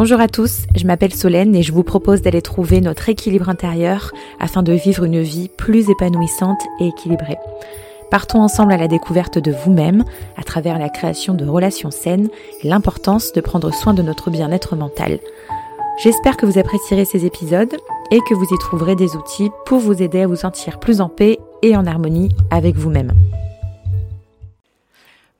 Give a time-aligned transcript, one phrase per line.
[0.00, 4.12] Bonjour à tous, je m'appelle Solène et je vous propose d'aller trouver notre équilibre intérieur
[4.38, 7.36] afin de vivre une vie plus épanouissante et équilibrée.
[8.08, 10.04] Partons ensemble à la découverte de vous-même
[10.36, 12.28] à travers la création de relations saines
[12.62, 15.18] et l'importance de prendre soin de notre bien-être mental.
[16.00, 17.76] J'espère que vous apprécierez ces épisodes
[18.12, 21.08] et que vous y trouverez des outils pour vous aider à vous sentir plus en
[21.08, 23.14] paix et en harmonie avec vous-même.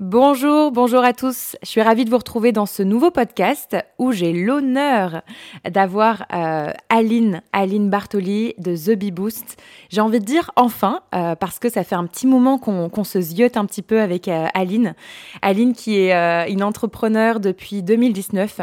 [0.00, 1.56] Bonjour, bonjour à tous.
[1.60, 5.22] Je suis ravie de vous retrouver dans ce nouveau podcast où j'ai l'honneur
[5.68, 9.60] d'avoir euh, Aline, Aline Bartoli de The Bee Boost.
[9.88, 13.20] J'ai envie de dire enfin, euh, parce que ça fait un petit moment qu'on se
[13.20, 14.94] ziote un petit peu avec euh, Aline.
[15.42, 18.60] Aline qui est une entrepreneur depuis 2019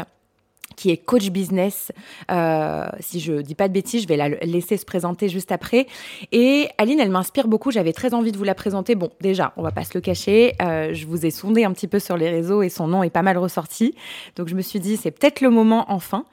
[0.76, 1.92] qui est coach business.
[2.30, 5.86] Euh, si je dis pas de bêtises, je vais la laisser se présenter juste après.
[6.32, 7.70] Et Aline, elle m'inspire beaucoup.
[7.70, 8.94] J'avais très envie de vous la présenter.
[8.94, 10.54] Bon, déjà, on va pas se le cacher.
[10.62, 13.10] Euh, je vous ai sondé un petit peu sur les réseaux et son nom est
[13.10, 13.94] pas mal ressorti.
[14.36, 16.24] Donc je me suis dit, c'est peut-être le moment enfin.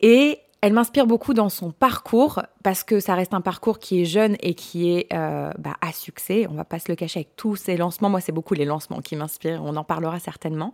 [0.00, 4.04] Et elle m'inspire beaucoup dans son parcours parce que ça reste un parcours qui est
[4.04, 6.46] jeune et qui est euh, bah, à succès.
[6.50, 8.10] On va pas se le cacher avec tous ces lancements.
[8.10, 9.62] Moi, c'est beaucoup les lancements qui m'inspirent.
[9.64, 10.72] On en parlera certainement.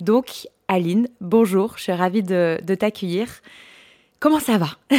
[0.00, 1.74] Donc, Aline, bonjour.
[1.76, 3.28] Je suis ravie de, de t'accueillir.
[4.20, 4.68] Comment ça va?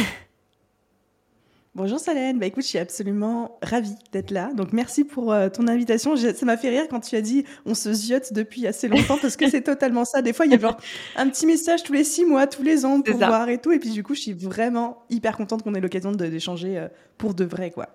[1.74, 4.52] Bonjour Solène, bah écoute, je suis absolument ravie d'être là.
[4.54, 6.14] Donc merci pour euh, ton invitation.
[6.14, 9.36] ça m'a fait rire quand tu as dit on se ziote depuis assez longtemps parce
[9.36, 10.22] que c'est totalement ça.
[10.22, 10.76] Des fois, il y a genre
[11.16, 13.72] un petit message tous les six mois, tous les ans pour voir et tout.
[13.72, 16.86] Et puis du coup, je suis vraiment hyper contente qu'on ait l'occasion d'échanger euh,
[17.18, 17.88] pour de vrai, quoi.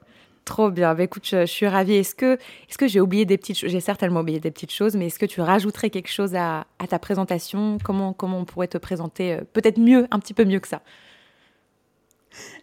[0.49, 0.95] Trop bien.
[0.95, 1.93] Bah, écoute, je, suis ravie.
[1.93, 4.95] Est-ce que, est que j'ai oublié des petites choses J'ai certainement oublié des petites choses,
[4.95, 7.77] mais est-ce que tu rajouterais quelque chose à, ta présentation?
[7.83, 10.81] Comment, comment on pourrait te présenter euh, peut-être mieux, un petit peu mieux que ça?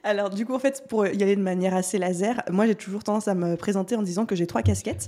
[0.03, 3.05] Alors, du coup, en fait, pour y aller de manière assez laser, moi, j'ai toujours
[3.05, 5.07] tendance à me présenter en disant que j'ai trois casquettes.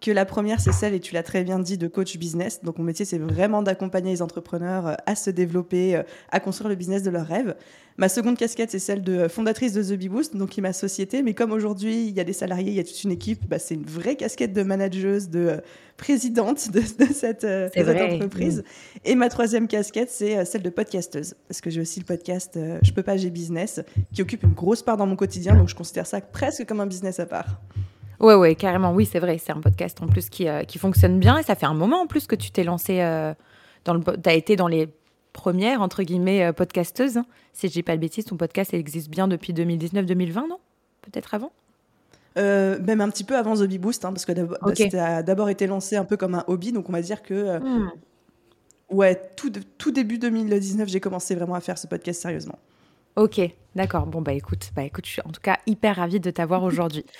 [0.00, 2.60] Que la première, c'est celle, et tu l'as très bien dit, de coach business.
[2.62, 6.70] Donc, mon métier, c'est vraiment d'accompagner les entrepreneurs euh, à se développer, euh, à construire
[6.70, 7.54] le business de leurs rêves.
[7.98, 10.72] Ma seconde casquette, c'est celle de fondatrice de The Bee Boost, donc qui est ma
[10.72, 11.22] société.
[11.22, 13.58] Mais comme aujourd'hui, il y a des salariés, il y a toute une équipe, bah,
[13.58, 15.56] c'est une vraie casquette de manageuse, de euh,
[15.98, 16.80] présidente de,
[17.12, 18.64] cette, entreprise.
[19.04, 21.34] Et ma troisième casquette, c'est celle de podcasteuse.
[21.46, 23.82] Parce que j'ai aussi le podcast Je peux pas, j'ai business,
[24.14, 25.54] qui occupe une grosse part dans mon quotidien.
[25.56, 27.60] Donc, je considère ça presque comme un business à part.
[28.20, 28.92] Ouais, ouais, carrément.
[28.92, 29.38] Oui, c'est vrai.
[29.38, 31.38] C'est un podcast en plus qui, euh, qui, fonctionne bien.
[31.38, 33.32] Et ça fait un moment en plus que tu t'es lancé euh,
[33.84, 34.00] dans le.
[34.00, 34.88] Tu as été dans les
[35.32, 37.16] premières, entre guillemets, euh, podcasteuses.
[37.16, 37.26] Hein.
[37.54, 40.58] Si je dis pas de bêtises, ton podcast existe bien depuis 2019-2020, non?
[41.02, 41.52] Peut-être avant?
[42.36, 44.32] Même un petit peu avant The Bee Boost, hein, parce que
[44.90, 46.72] ça a d'abord été lancé un peu comme un hobby.
[46.72, 47.58] Donc on va dire que.
[47.58, 47.90] Hmm.
[48.90, 52.58] Ouais, tout, tout début 2019, j'ai commencé vraiment à faire ce podcast sérieusement.
[53.16, 53.40] Ok,
[53.74, 54.06] d'accord.
[54.06, 57.04] Bon, bah écoute, bah écoute, je suis en tout cas hyper ravie de t'avoir aujourd'hui.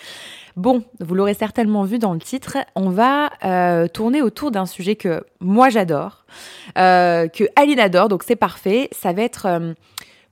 [0.57, 4.97] Bon, vous l'aurez certainement vu dans le titre, on va euh, tourner autour d'un sujet
[4.97, 6.25] que moi j'adore,
[6.77, 8.89] euh, que Aline adore, donc c'est parfait.
[8.91, 9.73] Ça va être euh,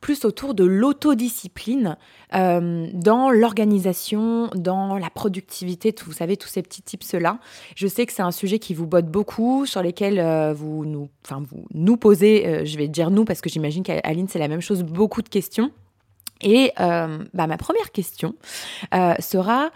[0.01, 1.97] plus autour de l'autodiscipline
[2.35, 7.39] euh, dans l'organisation, dans la productivité, vous savez, tous ces petits tips-là.
[7.75, 11.09] Je sais que c'est un sujet qui vous botte beaucoup, sur lesquels euh, vous, nous,
[11.31, 14.61] vous nous posez, euh, je vais dire nous parce que j'imagine qu'Aline, c'est la même
[14.61, 15.71] chose, beaucoup de questions.
[16.41, 18.37] Et bah, ma première question
[18.93, 19.73] sera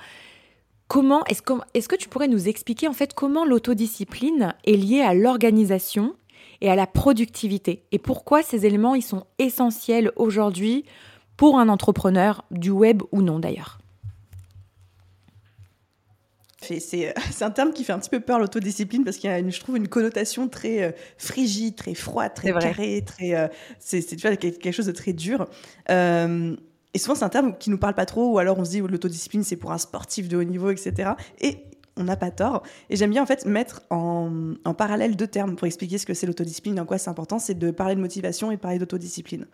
[0.87, 1.55] comment est-ce que,
[1.89, 6.15] que tu pourrais nous expliquer en fait comment l'autodiscipline est liée à l'organisation
[6.63, 7.85] et à la productivité.
[7.93, 10.85] Et pourquoi ces éléments, ils sont essentiels aujourd'hui
[11.37, 13.79] pour un entrepreneur, du web ou non d'ailleurs?
[16.61, 17.13] C'est
[17.43, 19.77] un terme qui fait un petit peu peur l'autodiscipline parce qu'il y a, je trouve,
[19.77, 23.35] une connotation très euh, frigide, très froide, très carré, très.
[23.35, 23.49] Euh,
[23.81, 25.49] c'est quelque chose de très dur.
[25.91, 26.55] Euh,
[26.95, 28.79] et souvent, c'est un terme qui nous parle pas trop, ou alors on se dit
[28.81, 31.11] l'autodiscipline, c'est pour un sportif de haut niveau, etc.
[31.41, 31.65] Et
[31.97, 32.63] on n'a pas tort.
[32.91, 36.27] Et j'aime bien en fait mettre en, parallèle deux termes pour expliquer ce que c'est
[36.27, 39.47] l'autodiscipline, en quoi c'est important, c'est de parler de motivation et de parler d'autodiscipline.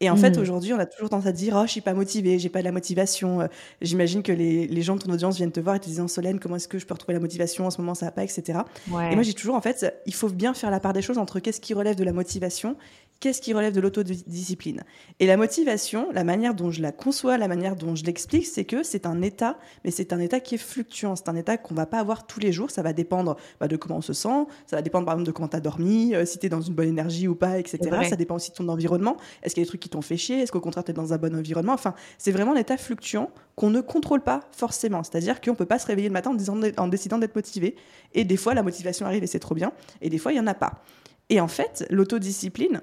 [0.00, 0.42] Et en fait, hmm.
[0.42, 2.64] aujourd'hui, on a toujours tendance à dire Oh, je suis pas motivée, j'ai pas de
[2.64, 3.40] la motivation.
[3.40, 3.46] Euh,
[3.80, 6.56] j'imagine que les, gens de ton audience viennent te voir et te disent Solène, comment
[6.56, 8.58] est-ce que je peux retrouver la motivation En ce moment, ça va pas, etc.
[8.88, 11.40] Et moi, j'ai toujours, en fait, il faut bien faire la part des choses entre
[11.40, 12.76] qu'est-ce qui relève de la motivation
[13.20, 14.82] qu'est-ce qui relève de l'autodiscipline?
[15.20, 18.64] Et la motivation, la manière dont je la conçois, la manière dont je l'explique, c'est
[18.64, 21.16] que c'est un état, mais c'est un état qui est fluctuant.
[21.16, 22.70] C'est un état qu'on va pas avoir tous les jours.
[22.70, 25.32] Ça va dépendre bah, de comment on se sent, ça va dépendre par exemple de
[25.32, 27.78] comment tu as dormi, euh, si tu es dans une bonne énergie ou pas, etc.
[28.08, 29.16] Ça dépend aussi de ton environnement.
[29.42, 30.40] Est-ce qu'il y a des trucs qui t'ont fait chier?
[30.40, 31.72] Est-ce qu'au contraire tu es dans un bon environnement?
[31.72, 35.02] Enfin, c'est vraiment un état fluctuant qu'on ne contrôle pas forcément.
[35.02, 37.76] C'est-à-dire qu'on peut pas se réveiller le matin en, disant, en décidant d'être motivé.
[38.14, 39.72] Et des fois, la motivation arrive et c'est trop bien.
[40.02, 40.82] Et des fois, il y en a pas.
[41.28, 42.82] Et en fait, l'autodiscipline,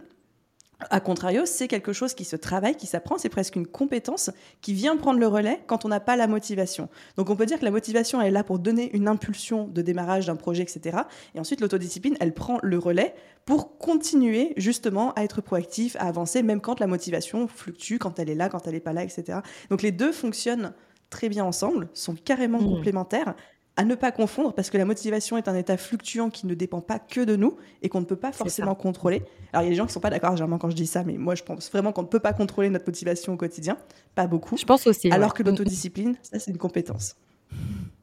[0.89, 4.31] A contrario, c'est quelque chose qui se travaille, qui s'apprend, c'est presque une compétence
[4.61, 6.89] qui vient prendre le relais quand on n'a pas la motivation.
[7.17, 9.81] Donc on peut dire que la motivation elle est là pour donner une impulsion de
[9.81, 10.99] démarrage d'un projet, etc.
[11.35, 13.13] Et ensuite l'autodiscipline, elle prend le relais
[13.45, 18.29] pour continuer justement à être proactif, à avancer, même quand la motivation fluctue, quand elle
[18.29, 19.39] est là, quand elle n'est pas là, etc.
[19.69, 20.73] Donc les deux fonctionnent
[21.09, 22.65] très bien ensemble, sont carrément mmh.
[22.65, 23.35] complémentaires
[23.75, 26.81] à ne pas confondre parce que la motivation est un état fluctuant qui ne dépend
[26.81, 29.23] pas que de nous et qu'on ne peut pas forcément contrôler.
[29.51, 30.87] Alors il y a des gens qui ne sont pas d'accord généralement quand je dis
[30.87, 33.77] ça, mais moi je pense vraiment qu'on ne peut pas contrôler notre motivation au quotidien,
[34.15, 34.57] pas beaucoup.
[34.57, 35.11] Je pense aussi.
[35.11, 37.15] Alors que l'autodiscipline, ça c'est une compétence.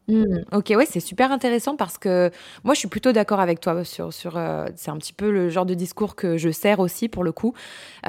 [0.08, 2.30] Mmh, ok, ouais, c'est super intéressant parce que
[2.64, 5.50] moi, je suis plutôt d'accord avec toi sur, sur euh, c'est un petit peu le
[5.50, 7.54] genre de discours que je sers aussi pour le coup.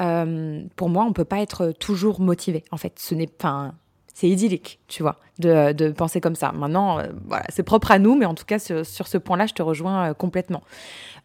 [0.00, 2.64] Euh, pour moi, on peut pas être toujours motivé.
[2.72, 3.74] En fait, ce n'est pas,
[4.14, 6.52] c'est idyllique, tu vois, de, penser comme ça.
[6.52, 9.54] Maintenant, euh, voilà, c'est propre à nous, mais en tout cas, sur, ce point-là, je
[9.54, 10.62] te rejoins euh, complètement.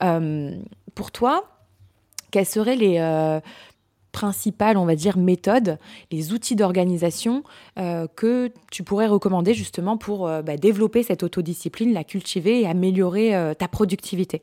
[0.04, 0.52] Euh,
[0.96, 1.44] pour toi,
[2.32, 3.42] quelles seraient les
[4.12, 5.78] principales, on va dire, méthodes,
[6.12, 7.44] les outils d'organisation
[7.78, 13.68] que tu pourrais recommander justement pour bah, développer cette autodiscipline, la cultiver et améliorer ta
[13.68, 14.42] productivité?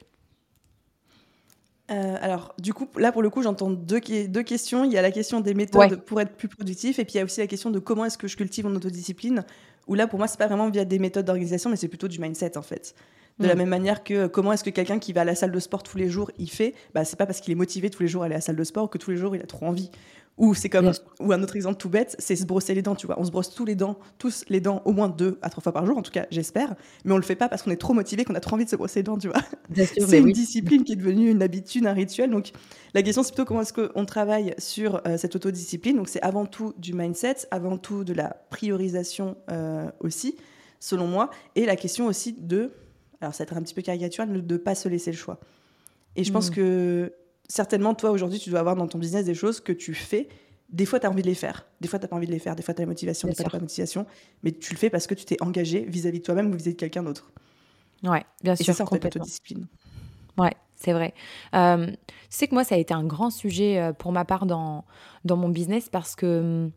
[1.90, 4.84] Euh, alors, du coup, là, pour le coup, j'entends deux, deux questions.
[4.84, 7.20] Il y a la question des méthodes pour être plus productif, et puis il y
[7.20, 9.44] a aussi la question de comment est-ce que je cultive mon autodiscipline,
[9.86, 12.18] où là, pour moi, c'est pas vraiment via des méthodes d'organisation, mais c'est plutôt du
[12.18, 12.94] mindset, en fait.
[13.38, 13.58] De la mm.
[13.58, 15.98] même manière que comment est-ce que quelqu'un qui va à la salle de sport tous
[15.98, 18.26] les jours, il fait, bah, c'est pas parce qu'il est motivé tous les jours à
[18.26, 19.90] aller à la salle de sport que tous les jours il a trop envie.
[20.36, 20.90] Ou c'est comme,
[21.20, 23.20] ou un autre exemple tout bête, c'est se brosser les dents, tu vois.
[23.20, 25.72] On se brosse tous les dents, tous les dents au moins deux à trois fois
[25.72, 26.74] par jour, en tout cas, j'espère.
[27.04, 28.70] Mais on le fait pas parce qu'on est trop motivé, qu'on a trop envie de
[28.70, 29.40] se brosser les dents, tu vois.
[29.74, 32.30] C'est une discipline qui est devenue une habitude, un rituel.
[32.30, 32.50] Donc,
[32.94, 35.96] la question, c'est plutôt comment est-ce qu'on travaille sur euh, cette autodiscipline.
[35.96, 40.36] Donc, c'est avant tout du mindset, avant tout de la priorisation euh, aussi,
[40.80, 41.30] selon moi.
[41.54, 42.72] Et la question aussi de,
[43.20, 45.38] alors ça va être un petit peu caricatural, de ne pas se laisser le choix.
[46.16, 46.54] Et je pense hmm.
[46.54, 47.12] que
[47.48, 50.28] certainement, toi, aujourd'hui, tu dois avoir dans ton business des choses que tu fais.
[50.70, 51.66] Des fois, tu as envie de les faire.
[51.80, 52.56] Des fois, tu n'as pas envie de les faire.
[52.56, 54.06] Des fois, tu as la motivation, des fois, tu pas la motivation.
[54.42, 56.80] Mais tu le fais parce que tu t'es engagé vis-à-vis de toi-même ou vis-à-vis de
[56.80, 57.30] quelqu'un d'autre.
[58.02, 58.74] Ouais, bien sûr.
[58.74, 58.84] C'est ça,
[59.20, 59.66] discipline.
[60.36, 61.14] Ouais, c'est vrai.
[61.54, 61.96] Euh, tu
[62.30, 64.84] sais que moi, ça a été un grand sujet euh, pour ma part dans,
[65.24, 66.70] dans mon business parce que,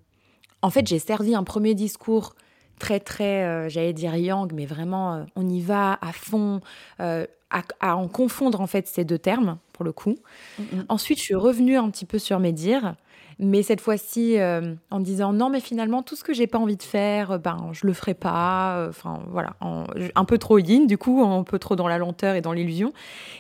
[0.62, 2.36] en fait, j'ai servi un premier discours
[2.80, 6.62] très, très, euh, j'allais dire yang, mais vraiment, on y va à fond,
[7.00, 10.18] à, en confondre en fait ces deux termes pour le coup.
[10.60, 10.86] Mm, mm.
[10.90, 12.96] Ensuite, je suis revenue un petit peu sur mes dires,
[13.40, 16.76] mais cette fois-ci euh, en disant non, mais finalement tout ce que j'ai pas envie
[16.76, 18.78] de faire, euh, ben je le ferai pas.
[18.78, 19.56] Euh, enfin voilà,
[20.16, 22.94] un peu trop yin du coup, un peu trop dans la lenteur et dans l'illusion.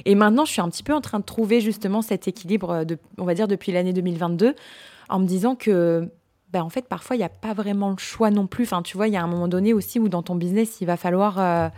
[0.05, 2.97] Et maintenant, je suis un petit peu en train de trouver justement cet équilibre, de,
[3.17, 4.53] on va dire depuis l'année 2022,
[5.09, 6.09] en me disant que
[6.51, 8.63] ben, en fait, parfois, il n'y a pas vraiment le choix non plus.
[8.63, 10.85] Enfin, tu vois, il y a un moment donné aussi où dans ton business, il
[10.85, 11.71] va falloir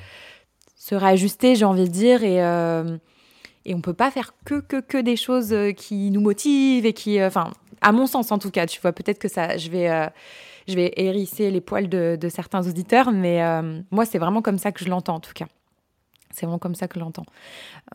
[0.79, 2.97] se réajuster, j'ai envie de dire, et, euh,
[3.65, 6.93] et on peut pas faire que, que, que des choses euh, qui nous motivent et
[6.93, 7.51] qui, euh, enfin,
[7.81, 10.07] à mon sens en tout cas, tu vois, peut-être que ça, je vais, euh,
[10.67, 13.41] je vais hérisser les poils de, de certains auditeurs, mais
[13.91, 15.47] moi, c'est vraiment comme ça que je l'entends en tout cas.
[16.31, 17.25] C'est vraiment comme ça que je l'entends.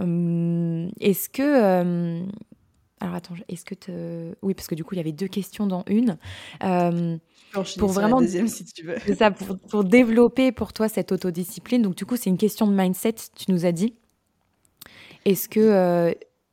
[0.00, 2.24] Hum, est-ce que
[3.00, 4.34] alors attends, est-ce que te...
[4.42, 6.16] Oui, parce que du coup, il y avait deux questions dans une
[7.78, 8.96] pour vraiment deuxième si tu veux.
[9.14, 11.82] ça, pour, développer pour toi cette autodiscipline.
[11.82, 13.94] Donc du coup, c'est une question de mindset, tu nous as dit.
[15.24, 16.12] Est-ce que euh,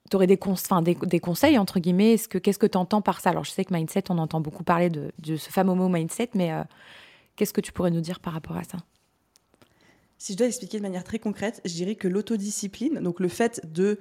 [0.10, 2.14] tu aurais des, des, conseils, entre guillemets?
[2.14, 3.32] Est-ce que, Qu'est-ce que tu entends par ça?
[3.32, 6.52] Alors je sais que mindset, on entend beaucoup parler de, ce fameux mot mindset, mais
[6.52, 6.64] euh,
[7.36, 8.78] qu'est-ce que tu pourrais nous dire par rapport à ça?
[10.18, 13.60] Si je dois expliquer de manière très concrète, je dirais que l'autodiscipline, donc le fait
[13.66, 13.98] de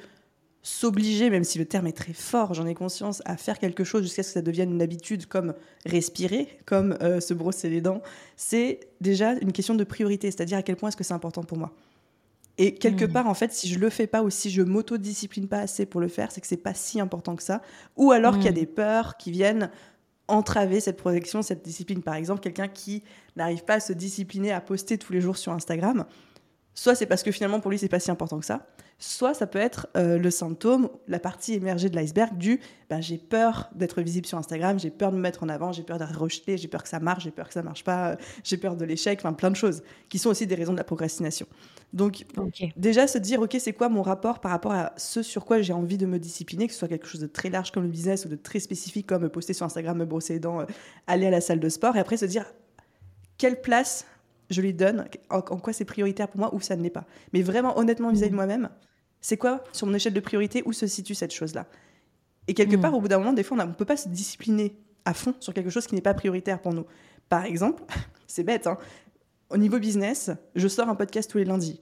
[0.63, 4.03] s'obliger, même si le terme est très fort, j'en ai conscience, à faire quelque chose
[4.03, 5.55] jusqu'à ce que ça devienne une habitude comme
[5.87, 8.03] respirer, comme euh, se brosser les dents,
[8.37, 11.59] c'est déjà une question de priorité, c'est-à-dire à quel point est-ce que c'est important pour
[11.59, 11.73] moi.
[12.59, 13.13] Et quelque hmm.
[13.13, 16.01] part, en fait, si je le fais pas ou si je m'autodiscipline pas assez pour
[16.01, 17.63] le faire, c'est que c'est pas si important que ça.
[17.97, 18.55] Ou alors qu'il y a hmm.
[18.55, 19.71] des peurs qui viennent
[20.29, 22.03] entraver cette protection, cette discipline.
[22.03, 23.03] Par exemple, quelqu'un qui
[23.37, 26.05] n'arrive pas à se discipliner à poster tous les jours sur Instagram,
[26.81, 28.67] soit c'est parce que finalement pour lui c'est pas si important que ça,
[28.99, 32.59] soit ça peut être euh, le symptôme, la partie émergée de l'iceberg du
[32.89, 35.83] ben, j'ai peur d'être visible sur Instagram, j'ai peur de me mettre en avant, j'ai
[35.83, 38.17] peur d'être rejeté, j'ai peur que ça marche, j'ai peur que ça marche pas, euh,
[38.45, 40.85] j'ai peur de l'échec, enfin plein de choses qui sont aussi des raisons de la
[40.85, 41.47] procrastination.
[41.93, 42.25] Donc
[42.77, 45.75] déjà se dire ok c'est quoi mon rapport par rapport à ce sur quoi j'ai
[45.75, 48.25] envie de me discipliner, que ce soit quelque chose de très large comme le business
[48.25, 50.67] ou de très spécifique comme poster sur Instagram, me brosser les dents, euh,
[51.07, 52.47] aller à la salle de sport et après se dire
[53.37, 54.07] quelle place
[54.51, 57.07] je lui donne, en, quoi c'est prioritaire pour moi ou ça ne l'est pas.
[57.33, 58.37] Mais vraiment honnêtement vis-à-vis de mmh.
[58.37, 58.69] moi-même,
[59.21, 61.67] c'est quoi, sur mon échelle de priorité, où se situe cette chose-là?
[62.49, 62.81] Et quelque hmm.
[62.81, 65.35] part, au bout d'un moment, des fois, on ne peut pas se discipliner à fond
[65.41, 66.87] sur quelque chose qui n'est pas prioritaire pour nous.
[67.29, 67.83] Par exemple,
[68.27, 68.79] c'est bête, hein,
[69.51, 71.81] au niveau business, je sors un podcast tous les lundis.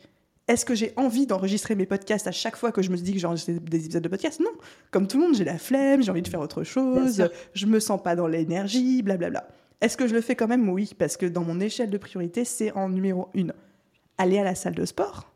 [0.49, 3.19] Est-ce que j'ai envie d'enregistrer mes podcasts à chaque fois que je me dis que
[3.19, 4.41] j'enregistre des épisodes de podcast?
[4.41, 4.51] Non.
[4.91, 7.81] Comme tout le monde, j'ai la flemme, j'ai envie de faire autre chose, je me
[7.81, 9.47] sens pas dans l'énergie, blablabla.
[9.81, 10.69] Est-ce que je le fais quand même?
[10.69, 13.53] Oui, parce que dans mon échelle de priorité, c'est en numéro une.
[14.17, 15.33] Aller à la salle de sport,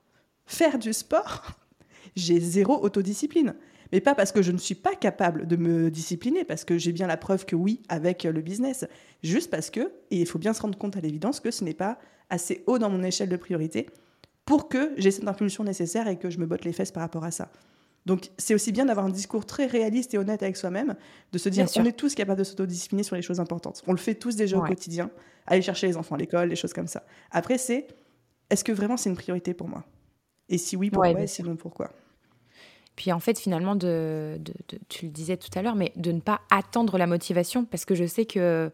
[0.47, 1.53] faire du sport,
[2.17, 3.55] j'ai zéro autodiscipline.
[3.93, 6.93] Mais pas parce que je ne suis pas capable de me discipliner, parce que j'ai
[6.93, 8.87] bien la preuve que oui, avec le business.
[9.23, 11.75] Juste parce que, et il faut bien se rendre compte à l'évidence que ce n'est
[11.75, 11.99] pas
[12.31, 13.87] assez haut dans mon échelle de priorité
[14.45, 17.25] pour que j'ai cette impulsion nécessaire et que je me botte les fesses par rapport
[17.25, 17.53] à ça.
[18.07, 20.97] Donc c'est aussi bien d'avoir un discours très réaliste et honnête avec soi-même,
[21.33, 23.83] de se dire on est tous capables de s'autodiscipliner sur les choses importantes.
[23.87, 25.11] On le fait tous déjà au quotidien,
[25.47, 27.05] aller chercher les enfants à l'école, les choses comme ça.
[27.31, 27.87] Après c'est
[28.51, 29.85] est-ce que vraiment c'est une priorité pour moi?
[30.49, 31.21] Et si oui, pourquoi?
[31.21, 31.91] Et sinon pourquoi?
[32.97, 34.39] Puis en fait, finalement, de,
[34.89, 37.95] tu le disais tout à l'heure, mais de ne pas attendre la motivation, parce que
[37.95, 38.71] je sais que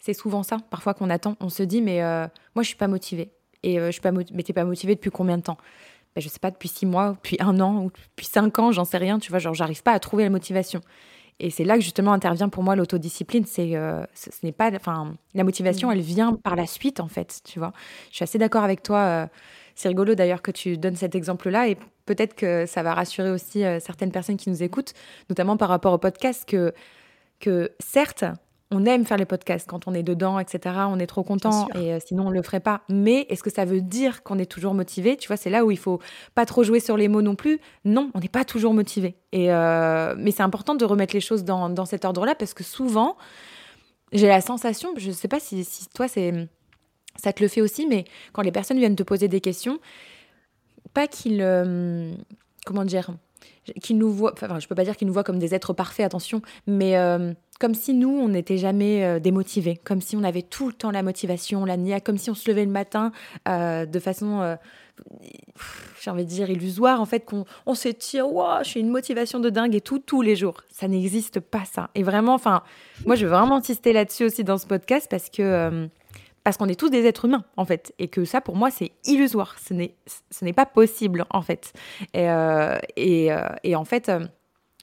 [0.00, 1.36] c'est souvent ça, parfois qu'on attend.
[1.40, 3.30] On se dit, mais euh, moi, je suis pas motivée.
[3.62, 5.56] Et euh, je suis pas mais t'es pas motivé depuis combien de temps?
[6.14, 8.84] Ben, Je sais pas, depuis six mois, depuis un an, ou depuis cinq ans, j'en
[8.84, 10.80] sais rien, tu vois, genre j'arrive pas à trouver la motivation.
[11.40, 13.44] Et c'est là que justement intervient pour moi l'autodiscipline.
[13.44, 15.92] C'est, euh, ce, n'est pas, enfin, la motivation, mmh.
[15.92, 17.72] elle vient par la suite en fait, tu vois.
[18.10, 18.98] Je suis assez d'accord avec toi.
[18.98, 19.26] Euh,
[19.74, 23.64] c'est rigolo d'ailleurs que tu donnes cet exemple-là et peut-être que ça va rassurer aussi
[23.80, 24.92] certaines personnes qui nous écoutent,
[25.28, 26.72] notamment par rapport au podcast, que,
[27.40, 28.24] que certes,
[28.74, 30.74] on aime faire les podcasts quand on est dedans, etc.
[30.88, 32.82] On est trop content et euh, sinon on le ferait pas.
[32.88, 35.16] Mais est-ce que ça veut dire qu'on est toujours motivé?
[35.16, 36.00] Tu vois, c'est là où il faut
[36.34, 37.60] pas trop jouer sur les mots non plus.
[37.84, 39.16] Non, on n'est pas toujours motivé.
[39.32, 43.16] Et euh, mais c'est important de remettre les choses dans, cet ordre-là parce que souvent,
[44.12, 46.48] j'ai la sensation, je ne sais pas si, toi c'est
[47.16, 49.78] ça te le fait aussi, mais quand les personnes viennent te poser des questions,
[50.94, 52.12] pas qu'ils euh,
[52.66, 53.10] comment dire
[53.82, 56.04] qu'ils nous voient, enfin je peux pas dire qu'ils nous voient comme des êtres parfaits,
[56.04, 56.96] attention, mais
[57.58, 60.90] comme si nous, on n'était jamais euh, démotivés, comme si on avait tout le temps
[60.90, 63.12] la motivation, la nia, comme si on se levait le matin
[63.48, 64.56] euh, de façon, euh,
[66.00, 68.90] j'ai envie de dire, illusoire, en fait, qu'on on se tire, wow, je suis une
[68.90, 70.62] motivation de dingue et tout, tous les jours.
[70.70, 71.90] Ça n'existe pas, ça.
[71.94, 72.62] Et vraiment, enfin,
[73.06, 75.88] moi, je veux vraiment insister là-dessus aussi dans ce podcast parce que.
[76.42, 78.92] parce qu'on est tous des êtres humains, en fait, et que ça, pour moi, c'est
[79.06, 79.56] illusoire.
[79.64, 79.94] Ce n'est,
[80.30, 81.72] ce n'est pas possible, en fait.
[82.12, 82.26] Et,
[82.96, 83.30] et,
[83.62, 84.10] et en fait,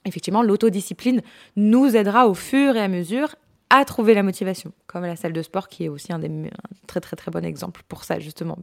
[0.04, 1.22] effectivement, l'autodiscipline
[1.56, 3.34] nous aidera au fur et à mesure
[3.70, 6.50] à trouver la motivation, comme la salle de sport qui est aussi un, des,
[6.86, 8.58] très très très bon exemple pour ça justement.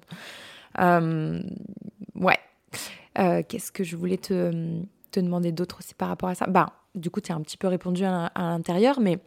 [0.79, 1.41] Euh,
[2.15, 2.37] ouais.
[3.17, 4.81] Euh, qu'est-ce que je voulais te,
[5.11, 6.45] te demander d'autre aussi par rapport à ça?
[6.45, 9.17] Bah, du coup, tu as un petit peu répondu à, l'intérieur, mais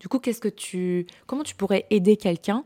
[0.00, 2.64] du coup, qu'est-ce que tu, comment tu pourrais aider quelqu'un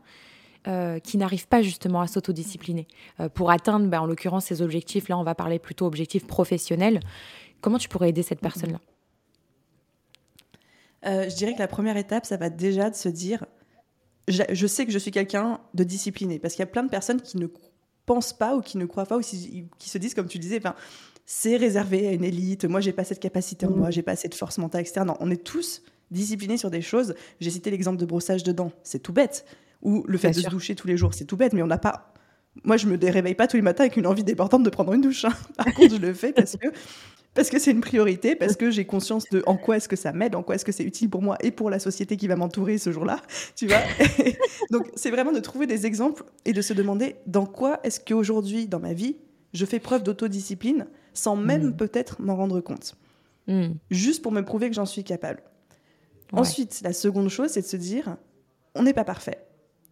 [0.67, 2.87] euh, qui n'arrive pas justement à s'autodiscipliner?
[3.33, 7.01] Pour atteindre, bah, en l'occurrence, ses objectifs Là, on va parler plutôt objectifs professionnels.
[7.61, 8.79] Comment tu pourrais aider cette personne-là?
[11.05, 13.45] Euh, Je dirais que la première étape, ça va déjà de se dire,
[14.27, 17.21] je, sais que je suis quelqu'un de discipliné, parce qu'il y a plein de personnes
[17.21, 17.47] qui ne
[18.05, 20.59] pensent pas ou qui ne croient pas ou qui se disent, comme tu disais,
[21.25, 23.75] c'est réservé à une élite, moi j'ai pas cette capacité en mmh.
[23.75, 25.01] moi, j'ai pas de force mentale, etc.
[25.05, 27.13] Non, on est tous disciplinés sur des choses.
[27.39, 29.45] J'ai cité l'exemple de brossage de dents, c'est tout bête.
[29.83, 31.77] Ou le fait de se doucher tous les jours, c'est tout bête, mais on n'a
[31.77, 32.13] pas
[32.63, 35.01] moi, je me réveille pas tous les matins avec une envie débordante de prendre une
[35.01, 35.25] douche.
[35.25, 35.33] Hein.
[35.57, 36.67] Par contre, je le fais parce que
[37.39, 40.11] parce que c'est une priorité, parce que j'ai conscience de en quoi est-ce que ça
[40.11, 42.35] m'aide, en quoi est-ce que c'est utile pour moi et pour la société qui va
[42.35, 43.21] m'entourer ce jour-là,
[43.55, 43.79] tu vois.
[44.71, 48.67] Donc c'est vraiment de trouver des exemples et de se demander dans quoi est-ce qu'aujourd'hui
[48.67, 49.15] dans ma vie
[49.53, 51.77] je fais preuve d'autodiscipline sans même mmh.
[51.77, 52.95] peut-être m'en rendre compte,
[53.47, 53.69] mmh.
[53.89, 55.41] juste pour me prouver que j'en suis capable.
[56.33, 58.17] Ensuite, la seconde chose, c'est de se dire
[58.75, 59.45] on n'est pas parfait.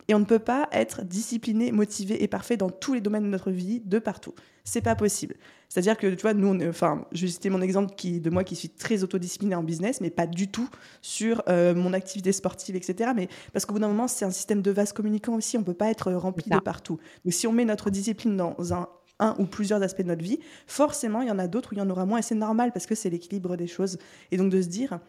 [0.08, 3.30] Et on ne peut pas être discipliné, motivé et parfait dans tous les domaines de
[3.30, 4.34] notre vie, de partout.
[4.64, 5.36] C'est pas possible.
[5.68, 8.56] C'est-à-dire que, tu vois, nous, enfin, je vais citer mon exemple qui, de moi qui
[8.56, 10.70] suis très autodiscipliné en business, mais pas du tout
[11.02, 13.12] sur euh, mon activité sportive, etc.
[13.16, 15.74] Mais parce qu'au bout d'un moment, c'est un système de vase communicant aussi, on peut
[15.74, 17.00] pas être rempli de partout.
[17.26, 18.88] Donc, si on met notre discipline dans un,
[19.20, 21.80] un ou plusieurs aspects de notre vie, forcément, il y en a d'autres où il
[21.80, 23.98] y en aura moins, et c'est normal parce que c'est l'équilibre des choses.
[24.32, 25.00] Et donc, de se dire,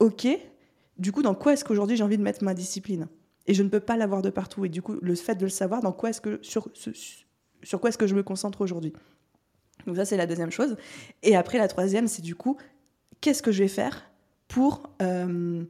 [0.00, 0.26] OK,
[0.98, 3.06] du coup, dans quoi est-ce qu'aujourd'hui j'ai envie de mettre ma discipline?
[3.48, 4.64] Et je ne peux pas l'avoir de partout.
[4.66, 6.68] Et du coup, le fait de le savoir, dans quoi est-ce que, sur,
[7.62, 8.92] sur quoi est-ce que je me concentre aujourd'hui
[9.86, 10.76] Donc ça, c'est la deuxième chose.
[11.22, 12.58] Et après, la troisième, c'est du coup,
[13.22, 14.10] qu'est-ce que je vais faire
[14.46, 14.82] pour...
[15.00, 15.64] Euh,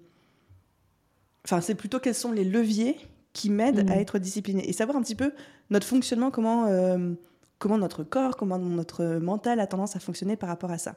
[1.44, 2.96] enfin, c'est plutôt quels sont les leviers
[3.32, 4.00] qui m'aident à mmh.
[4.00, 5.32] être discipliné et savoir un petit peu
[5.70, 7.14] notre fonctionnement, comment, euh,
[7.60, 10.96] comment notre corps, comment notre mental a tendance à fonctionner par rapport à ça.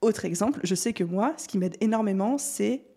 [0.00, 2.89] Autre exemple, je sais que moi, ce qui m'aide énormément, c'est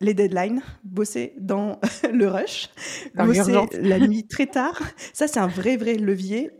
[0.00, 1.78] les deadlines, bosser dans
[2.12, 2.70] le rush,
[3.14, 4.80] bosser la nuit très tard.
[5.12, 6.50] Ça, c'est un vrai, vrai levier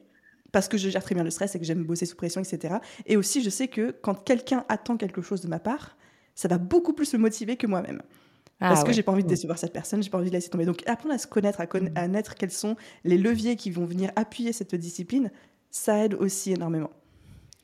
[0.53, 2.77] parce que je gère très bien le stress et que j'aime bosser sous pression, etc.
[3.07, 5.97] Et aussi, je sais que quand quelqu'un attend quelque chose de ma part,
[6.35, 8.03] ça va beaucoup plus me motiver que moi-même.
[8.63, 9.31] Ah parce que j'ai pas envie de mmh.
[9.31, 10.67] décevoir cette personne, j'ai pas envie de laisser tomber.
[10.67, 14.53] Donc apprendre à se connaître, à, connaître quels sont les leviers qui vont venir appuyer
[14.53, 15.31] cette discipline,
[15.71, 16.91] ça aide aussi énormément.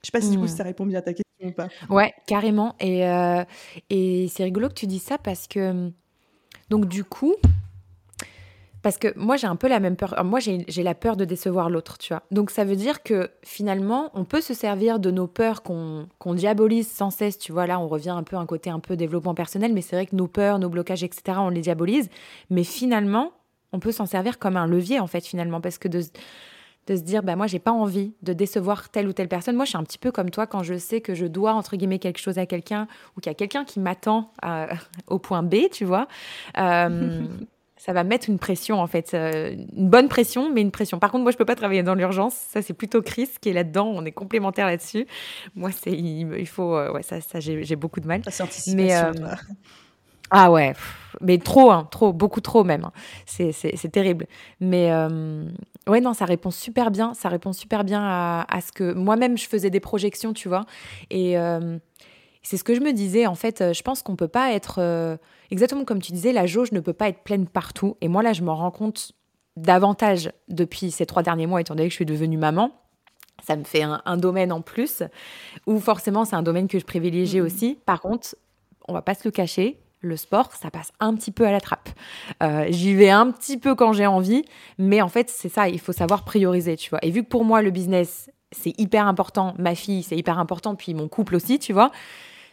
[0.02, 0.48] Je sais pas si du coup Mmh.
[0.48, 1.94] ça répond bien à ta question ou.
[1.94, 2.74] Ouais, carrément.
[2.80, 3.44] Et, euh,
[3.90, 5.90] et c'est rigolo que tu dis ça parce que,
[6.70, 7.34] donc du coup,
[8.86, 10.14] parce que moi j'ai un peu la même peur.
[10.24, 12.22] Moi j'ai la peur de décevoir l'autre, tu vois.
[12.30, 16.34] Donc ça veut dire que finalement on peut se servir de nos peurs qu'on qu'on
[16.34, 17.66] diabolise sans cesse, tu vois.
[17.66, 20.06] Là on revient un peu à un côté un peu développement personnel, mais c'est vrai
[20.06, 21.38] que nos peurs, nos blocages, etc.
[21.40, 22.08] On les diabolise,
[22.48, 23.32] mais finalement
[23.72, 26.02] on peut s'en servir comme un levier en fait finalement parce que de
[26.86, 29.56] de se dire bah moi j'ai pas envie de décevoir telle ou telle personne.
[29.56, 31.76] Moi je suis un petit peu comme toi quand je sais que je dois entre
[31.76, 34.66] guillemets quelque chose à quelqu'un ou qu'il y a quelqu'un qui m'attend euh,
[35.06, 36.08] au point B tu vois.
[36.58, 37.24] Euh,
[37.76, 40.98] ça va mettre une pression en fait euh, une bonne pression mais une pression.
[40.98, 42.34] Par contre moi je peux pas travailler dans l'urgence.
[42.34, 45.06] Ça c'est plutôt Chris qui est là dedans on est complémentaires là-dessus.
[45.54, 48.22] Moi c'est il, il faut euh, ouais ça, ça j'ai beaucoup de mal.
[48.26, 49.34] Anticipation, mais euh.
[50.30, 50.74] Ah ouais,
[51.20, 52.84] mais trop, hein, trop, beaucoup trop même.
[52.84, 52.92] hein.
[53.26, 53.52] C'est,
[53.92, 54.26] terrible.
[54.60, 55.48] Mais euh,
[55.88, 57.14] ouais, non, ça répond super bien.
[57.14, 60.64] Ça répond super bien à, à ce que moi-même je faisais des projections, tu vois.
[61.10, 61.78] Et euh,
[62.42, 63.26] c'est ce que je me disais.
[63.26, 65.16] En fait, euh, je pense qu'on peut pas être euh,
[65.50, 66.32] exactement comme tu disais.
[66.32, 67.96] La jauge ne peut pas être pleine partout.
[68.00, 69.12] Et moi là, je m'en rends compte
[69.56, 72.72] davantage depuis ces trois derniers mois, étant donné que je suis devenue maman.
[73.46, 75.02] Ça me fait un, un domaine en plus,
[75.66, 77.46] où forcément c'est un domaine que je privilégie Mhm.
[77.46, 77.78] aussi.
[77.86, 78.34] Par contre,
[78.88, 81.60] on va pas se le cacher, le sport, ça passe un petit peu à la
[81.60, 81.88] trappe.
[82.42, 84.44] Euh, J'y vais un petit peu quand j'ai envie,
[84.78, 87.00] mais en fait, c'est ça, il faut savoir prioriser, tu vois.
[87.02, 90.74] Et vu que pour moi, le business, c'est hyper important, ma fille, c'est hyper important,
[90.76, 91.90] puis mon couple aussi, tu vois.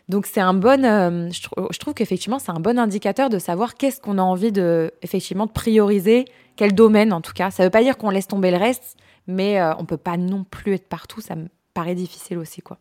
[0.09, 3.39] Donc c'est un bon, euh, je, trou- je trouve qu'effectivement c'est un bon indicateur de
[3.39, 6.25] savoir qu'est-ce qu'on a envie de, effectivement, de prioriser,
[6.57, 7.51] quel domaine en tout cas.
[7.51, 10.43] Ça veut pas dire qu'on laisse tomber le reste, mais euh, on peut pas non
[10.43, 11.21] plus être partout.
[11.21, 12.77] Ça me paraît difficile aussi, quoi.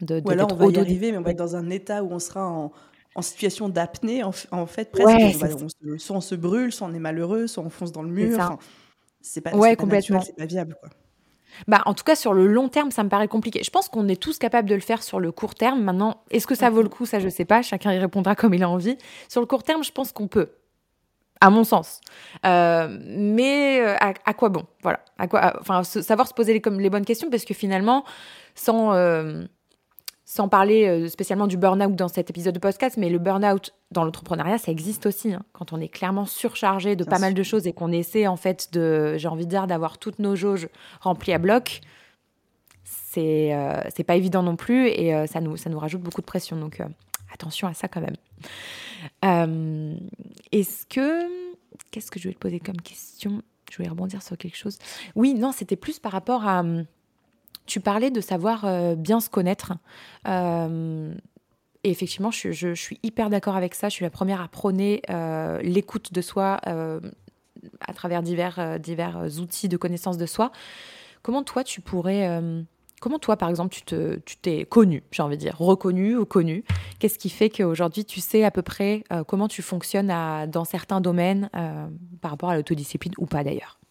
[0.00, 2.10] De, Ou alors on va y arriver, mais on va être dans un état où
[2.10, 2.72] on sera en,
[3.14, 5.06] en situation d'apnée, en, fait, presque.
[5.06, 8.02] Ouais, on se- soit on se brûle, soit on est malheureux, soit on fonce dans
[8.02, 8.58] le mur.
[9.20, 10.20] c'est pas, Ouais, c'est pas naturel, complètement.
[10.20, 10.76] c'est pas viable.
[10.80, 10.88] Quoi.
[11.68, 13.62] Bah, en tout cas, sur le long terme, ça me paraît compliqué.
[13.62, 15.82] Je pense qu'on est tous capables de le faire sur le court terme.
[15.82, 17.04] Maintenant, est-ce que ça vaut le coup?
[17.04, 17.60] Ça, je sais pas.
[17.60, 18.96] Chacun y répondra comme il a envie.
[19.28, 20.48] Sur le court terme, je pense qu'on peut,
[21.42, 22.00] à mon sens.
[22.46, 24.64] Euh, mais euh, à, à quoi bon?
[24.82, 25.00] Voilà.
[25.18, 28.04] À quoi Enfin, savoir se poser les, comme, les bonnes questions, parce que finalement,
[28.54, 29.44] sans euh,
[30.24, 34.04] sans parler euh, spécialement du burn-out dans cet épisode de podcast, mais le burn-out dans
[34.04, 35.32] l'entrepreneuriat, ça existe aussi.
[35.32, 35.42] hein.
[35.52, 38.36] quand on est clairement surchargé de Bien pas mal de choses et qu'on essaie, en
[38.36, 40.68] fait, de, j'ai envie de dire, d'avoir toutes nos jauges
[41.00, 41.80] remplies à bloc,
[42.84, 46.20] c'est euh, c'est pas évident non plus et euh, ça, nous, ça nous rajoute beaucoup
[46.20, 46.56] de pression.
[46.56, 46.86] Donc, euh,
[47.32, 48.16] attention à ça quand même.
[50.52, 51.52] Est-ce que.
[51.90, 53.42] Qu'est-ce que je vais te poser comme question?
[53.70, 54.78] Je voulais rebondir sur quelque chose.
[55.14, 56.62] Oui, non, c'était plus par rapport à.
[57.66, 59.72] Tu parlais de savoir euh, bien se connaître.
[60.26, 61.14] Euh,
[61.84, 63.88] et effectivement, je, suis hyper d'accord avec ça.
[63.88, 66.60] Je suis la première à prôner euh, l'écoute de soi
[67.80, 70.52] à travers divers, divers outils de connaissance de soi.
[71.22, 72.40] Comment toi, tu pourrais...
[73.00, 76.24] comment toi, par exemple, tu te, tu t'es connu, j'ai envie de dire, reconnu ou
[76.24, 76.64] connu?
[76.98, 80.12] Qu'est-ce qui fait qu'aujourd'hui, tu sais à peu près comment tu fonctionnes
[80.48, 81.50] dans certains domaines
[82.20, 83.81] par rapport à l'autodiscipline ou pas d'ailleurs?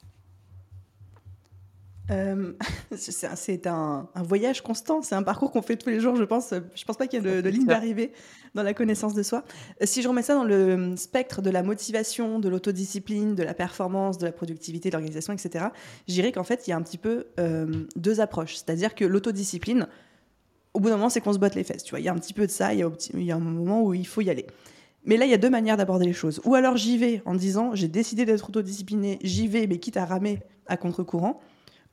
[2.11, 2.53] Euh,
[2.95, 6.53] c'est un, voyage constant, c'est un parcours qu'on fait tous les jours, je pense.
[6.75, 8.11] Je pense pas qu'il y ait de, de ligne d'arrivée
[8.53, 9.43] dans la connaissance de soi.
[9.81, 13.53] Euh, Si je remets ça dans le spectre de la motivation, de l'autodiscipline, de la
[13.53, 15.65] performance, de la productivité, de l'organisation, etc.,
[16.07, 18.55] je dirais qu'en fait, il y a un petit peu euh, deux approches.
[18.55, 19.87] C'est-à-dire que l'autodiscipline,
[20.73, 21.83] au bout d'un moment, c'est qu'on se botte les fesses.
[21.83, 23.31] Tu vois, il y a un petit peu de ça, il y a, il y
[23.31, 24.47] a un moment où il faut y aller.
[25.03, 26.41] Mais là, il y a deux manières d'aborder les choses.
[26.45, 30.05] Ou alors j'y vais en disant, j'ai décidé d'être autodiscipliné, j'y vais, mais quitte à
[30.05, 31.41] ramer à contre-courant.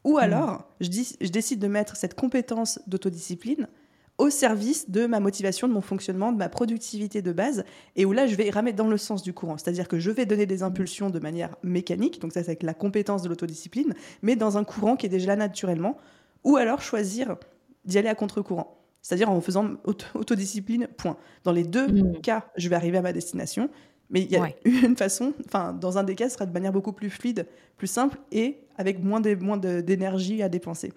[0.05, 3.69] Ou alors, je, dis- je décide de mettre cette compétence d'autodiscipline
[4.17, 8.13] au service de ma motivation, de mon fonctionnement, de ma productivité de base, et où
[8.13, 9.57] là, je vais ramer dans le sens du courant.
[9.59, 12.75] C'est-à-dire que je vais donner des impulsions de manière mécanique, donc ça, c'est avec la
[12.75, 15.97] compétence de l'autodiscipline, mais dans un courant qui est déjà là naturellement,
[16.43, 17.37] ou alors choisir
[17.85, 18.75] d'y aller à contre-courant.
[19.03, 21.17] C'est-à-dire en faisant auto- autodiscipline, point.
[21.45, 22.21] Dans les deux Mm.
[22.21, 23.71] cas, je vais arriver à ma destination,
[24.11, 24.57] mais il y a Ouais.
[24.65, 27.87] une façon, enfin, dans un des cas, ce sera de manière beaucoup plus fluide, plus
[27.87, 30.93] simple et avec moins de- moins de- d'énergie à dépenser.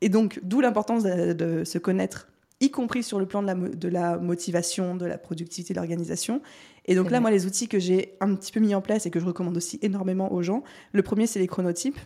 [0.00, 2.28] Et donc, d'où l'importance de, de se connaître,
[2.60, 6.40] y compris sur le plan de la, de la motivation, de la productivité, de l'organisation.
[6.86, 7.20] Et donc là, vrai.
[7.20, 9.56] moi, les outils que j'ai un petit peu mis en place et que je recommande
[9.56, 11.98] aussi énormément aux gens, le premier, c'est les chronotypes.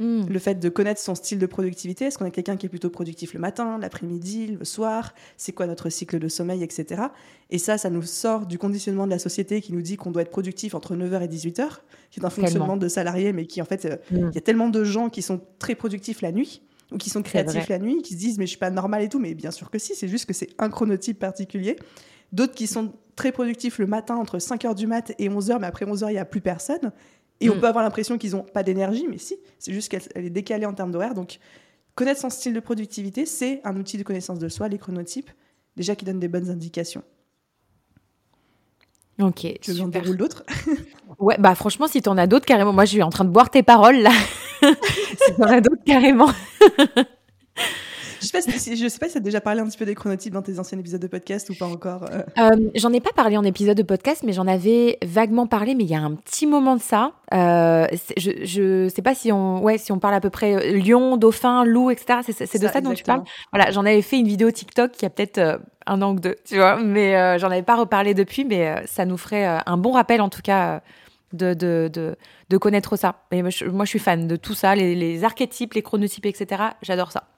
[0.00, 0.24] Hmm.
[0.26, 2.06] Le fait de connaître son style de productivité.
[2.06, 5.14] Est-ce qu'on est quelqu'un qui est plutôt productif le matin, l'après-midi, le soir?
[5.36, 7.02] C'est quoi notre cycle de sommeil, etc.
[7.50, 10.22] Et ça, ça nous sort du conditionnement de la société qui nous dit qu'on doit
[10.22, 11.68] être productif entre 9h et 18h,
[12.10, 14.30] qui est un fonctionnement de salarié, mais qui en fait, euh, Hmm.
[14.30, 17.22] il y a tellement de gens qui sont très productifs la nuit ou qui sont
[17.22, 19.50] créatifs la nuit, qui se disent mais je suis pas normal et tout, mais bien
[19.50, 21.76] sûr que si, c'est juste que c'est un chronotype particulier.
[22.32, 25.84] D'autres qui sont très productifs le matin entre 5h du mat et 11h, mais après
[25.84, 26.90] 11h, il n'y a plus personne.
[27.40, 27.60] Et on mm.
[27.60, 30.74] peut avoir l'impression qu'ils n'ont pas d'énergie, mais si, c'est juste qu'elle est décalée en
[30.74, 31.14] termes d'horaire.
[31.14, 31.38] Donc,
[31.94, 35.30] connaître son style de productivité, c'est un outil de connaissance de soi, les chronotypes,
[35.76, 37.02] déjà qui donnent des bonnes indications.
[39.20, 39.46] Ok.
[39.60, 40.44] Tu veux en dérouler d'autres?
[41.18, 42.72] Ouais, bah franchement, si tu en as d'autres, carrément.
[42.72, 44.12] Moi, je suis en train de boire tes paroles là.
[44.62, 46.30] si tu en as d'autres, carrément.
[48.20, 49.86] Je sais pas si, je sais pas si tu as déjà parlé un petit peu
[49.86, 52.04] des chronotypes dans tes anciens épisodes de podcast ou pas encore.
[52.10, 52.22] Euh.
[52.38, 55.84] Euh, j'en ai pas parlé en épisode de podcast, mais j'en avais vaguement parlé, mais
[55.84, 57.12] il y a un petit moment de ça.
[57.32, 61.16] Euh, je, je sais pas si on, ouais, si on parle à peu près lion,
[61.16, 62.20] dauphin, loup, etc.
[62.22, 63.24] C'est de ça, dont tu parles.
[63.52, 66.56] Voilà, j'en avais fait une vidéo TikTok qui a peut-être un an ou deux, tu
[66.56, 70.28] vois, mais j'en avais pas reparlé depuis, mais ça nous ferait un bon rappel en
[70.28, 70.82] tout cas.
[71.32, 72.16] De, de, de,
[72.48, 73.22] de, connaître ça.
[73.30, 76.26] Et moi je, moi, je suis fan de tout ça, les, les archétypes, les chronotypes,
[76.26, 76.60] etc.
[76.82, 77.28] J'adore ça.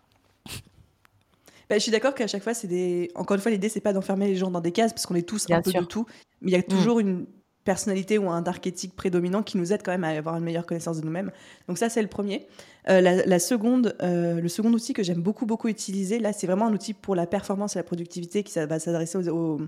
[1.72, 3.10] Bah, je suis d'accord qu'à chaque fois, c'est des.
[3.14, 5.26] Encore une fois, l'idée, c'est pas d'enfermer les gens dans des cases, parce qu'on est
[5.26, 6.04] tous un peu de tout.
[6.42, 6.64] Mais il y a mm.
[6.64, 7.24] toujours une
[7.64, 11.00] personnalité ou un archétype prédominant qui nous aide quand même à avoir une meilleure connaissance
[11.00, 11.32] de nous-mêmes.
[11.68, 12.46] Donc ça, c'est le premier.
[12.90, 16.66] Euh, la, seconde, euh, le second outil que j'aime beaucoup, beaucoup utiliser, là, c'est vraiment
[16.66, 19.62] un outil pour la performance et la productivité qui va s'adresser aux,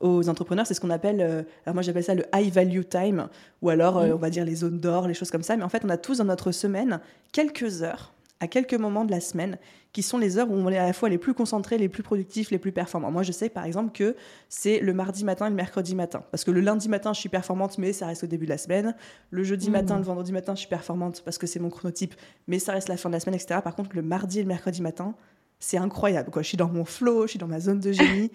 [0.00, 0.66] aux, entrepreneurs.
[0.66, 3.28] C'est ce qu'on appelle, euh, alors moi j'appelle ça le high value time,
[3.62, 4.12] ou alors mm.
[4.12, 5.56] on va dire les zones d'or, les choses comme ça.
[5.56, 7.00] Mais en fait, on a tous dans notre semaine
[7.32, 9.58] quelques heures à quelques moments de la semaine,
[9.92, 12.02] qui sont les heures où on est à la fois les plus concentrés, les plus
[12.02, 13.10] productifs, les plus performants.
[13.10, 14.14] Moi, je sais par exemple que
[14.48, 16.22] c'est le mardi matin et le mercredi matin.
[16.30, 18.58] Parce que le lundi matin, je suis performante, mais ça reste au début de la
[18.58, 18.94] semaine.
[19.30, 19.72] Le jeudi mmh.
[19.72, 22.14] matin, le vendredi matin, je suis performante parce que c'est mon chronotype,
[22.46, 23.60] mais ça reste la fin de la semaine, etc.
[23.62, 25.14] Par contre, le mardi et le mercredi matin,
[25.58, 26.30] c'est incroyable.
[26.30, 26.42] Quoi.
[26.42, 28.30] Je suis dans mon flow, je suis dans ma zone de génie.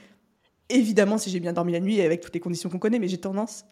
[0.70, 3.08] Évidemment, si j'ai bien dormi la nuit et avec toutes les conditions qu'on connaît, mais
[3.08, 3.66] j'ai tendance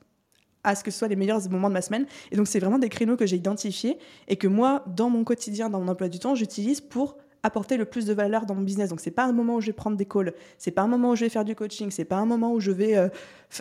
[0.63, 2.05] à ce que ce soit les meilleurs moments de ma semaine.
[2.31, 3.97] Et donc, c'est vraiment des créneaux que j'ai identifiés
[4.27, 7.85] et que moi, dans mon quotidien, dans mon emploi du temps, j'utilise pour apporter le
[7.85, 8.89] plus de valeur dans mon business.
[8.89, 11.11] Donc, c'est pas un moment où je vais prendre des calls, c'est pas un moment
[11.11, 13.09] où je vais faire du coaching, c'est pas un moment où je vais euh,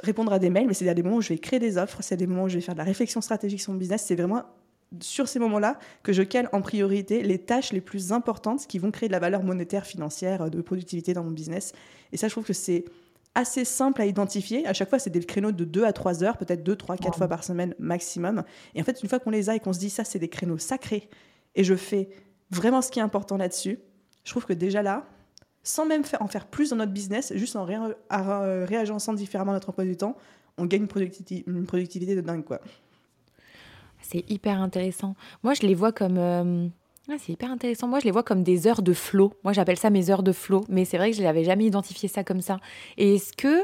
[0.02, 2.16] répondre à des mails, mais c'est des moments où je vais créer des offres, c'est
[2.16, 4.04] des moments où je vais faire de la réflexion stratégique sur mon business.
[4.06, 4.42] C'est vraiment
[4.98, 8.90] sur ces moments-là que je cale en priorité les tâches les plus importantes qui vont
[8.90, 11.72] créer de la valeur monétaire, financière, de productivité dans mon business.
[12.12, 12.84] Et ça, je trouve que c'est
[13.34, 14.66] assez simple à identifier.
[14.66, 17.16] À chaque fois, c'est des créneaux de 2 à 3 heures, peut-être 2, 3, 4
[17.16, 18.42] fois par semaine maximum.
[18.74, 20.28] Et en fait, une fois qu'on les a et qu'on se dit ça, c'est des
[20.28, 21.08] créneaux sacrés,
[21.54, 22.08] et je fais
[22.50, 23.78] vraiment ce qui est important là-dessus,
[24.24, 25.06] je trouve que déjà là,
[25.62, 29.84] sans même faire, en faire plus dans notre business, juste en réagencant différemment notre emploi
[29.84, 30.16] du temps,
[30.58, 32.44] on gagne une productivité, une productivité de dingue.
[32.44, 32.60] quoi.
[34.02, 35.14] C'est hyper intéressant.
[35.42, 36.18] Moi, je les vois comme...
[36.18, 36.68] Euh,
[37.18, 37.88] c'est hyper intéressant.
[37.88, 39.32] Moi, je les vois comme des heures de flow.
[39.44, 42.08] Moi, j'appelle ça mes heures de flow, mais c'est vrai que je n'avais jamais identifié
[42.08, 42.58] ça comme ça.
[42.96, 43.62] Et est-ce que,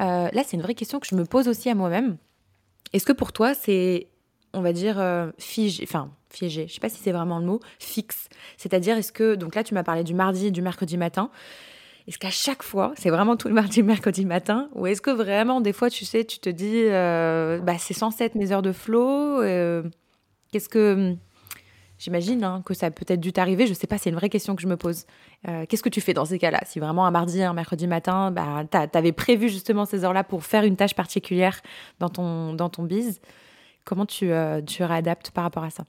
[0.00, 2.16] euh, là, c'est une vraie question que je me pose aussi à moi-même.
[2.92, 4.08] Est-ce que pour toi, c'est,
[4.52, 7.60] on va dire, euh, figé, enfin, figé, je sais pas si c'est vraiment le mot,
[7.78, 8.28] fixe?
[8.56, 11.30] C'est-à-dire, est-ce que, donc là, tu m'as parlé du mardi et du mercredi matin.
[12.08, 14.68] Est-ce qu'à chaque fois, c'est vraiment tout le mardi et mercredi matin?
[14.74, 18.24] Ou est-ce que vraiment, des fois, tu sais, tu te dis, euh, bah, c'est censé
[18.24, 19.40] être mes heures de flow
[20.52, 21.16] Qu'est-ce que
[22.02, 23.64] J'imagine hein, que ça a peut-être dû t'arriver.
[23.64, 25.04] Je ne sais pas, c'est une vraie question que je me pose.
[25.46, 26.58] Euh, qu'est-ce que tu fais dans ces cas-là?
[26.66, 30.42] Si vraiment un mardi, un mercredi matin, bah, tu avais prévu justement ces heures-là pour
[30.42, 31.60] faire une tâche particulière
[32.00, 33.20] dans ton, dans ton bise,
[33.84, 35.84] comment tu, euh, tu réadaptes par rapport à ça?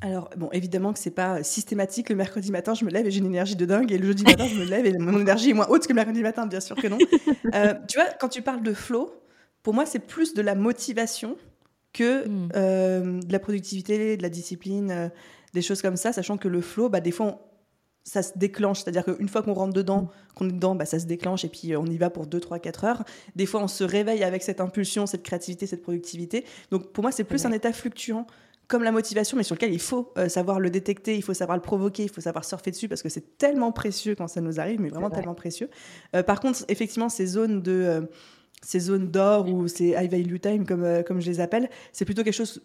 [0.00, 2.08] Alors, bon, évidemment que c'est pas systématique.
[2.08, 3.92] Le mercredi matin, je me lève et j'ai une énergie de dingue.
[3.92, 5.94] Et le jeudi matin, je me lève et mon énergie est moins haute que le
[5.94, 6.98] mercredi matin, bien sûr que non.
[7.54, 9.14] Euh, tu vois, quand tu parles de flow,
[9.62, 11.36] pour moi, c'est plus de la motivation
[11.96, 12.48] que hmm.
[12.54, 15.08] euh, de la productivité, de la discipline, euh,
[15.54, 17.50] des choses comme ça, sachant que le flow, bah, des fois,
[18.04, 18.82] ça se déclenche.
[18.82, 21.72] C'est-à-dire qu'une fois qu'on rentre dedans, qu'on est dedans, bah, ça se déclenche et puis
[21.72, 23.04] euh, on y va pour 2, 3, 4 heures.
[23.34, 26.44] Des fois, on se réveille avec cette impulsion, cette créativité, cette productivité.
[26.70, 28.26] Donc pour moi, c'est plus un état fluctuant
[28.68, 31.62] comme la motivation, mais sur lequel il faut savoir le détecter, il faut savoir le
[31.62, 34.80] provoquer, il faut savoir surfer dessus parce que c'est tellement précieux quand ça nous arrive,
[34.80, 35.70] mais vraiment tellement précieux.
[36.26, 38.08] par contre, effectivement, ces zones de
[38.66, 42.04] ces zones d'or ou ces high value time, comme, euh, comme je les appelle, c'est
[42.04, 42.60] plutôt quelque chose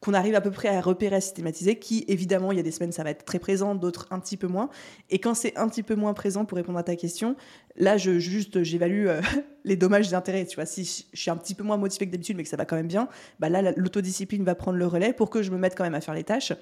[0.00, 2.72] qu'on arrive à peu près à repérer, à systématiser, qui évidemment, il y a des
[2.72, 4.68] semaines, ça va être très présent, d'autres un petit peu moins.
[5.08, 7.36] Et quand c'est un petit peu moins présent, pour répondre à ta question,
[7.76, 9.20] là, je juste, j'évalue euh,
[9.64, 10.44] les dommages et intérêts.
[10.46, 12.56] Tu vois, si je suis un petit peu moins motivé que d'habitude, mais que ça
[12.56, 15.58] va quand même bien, bah là, l'autodiscipline va prendre le relais pour que je me
[15.58, 16.52] mette quand même à faire les tâches.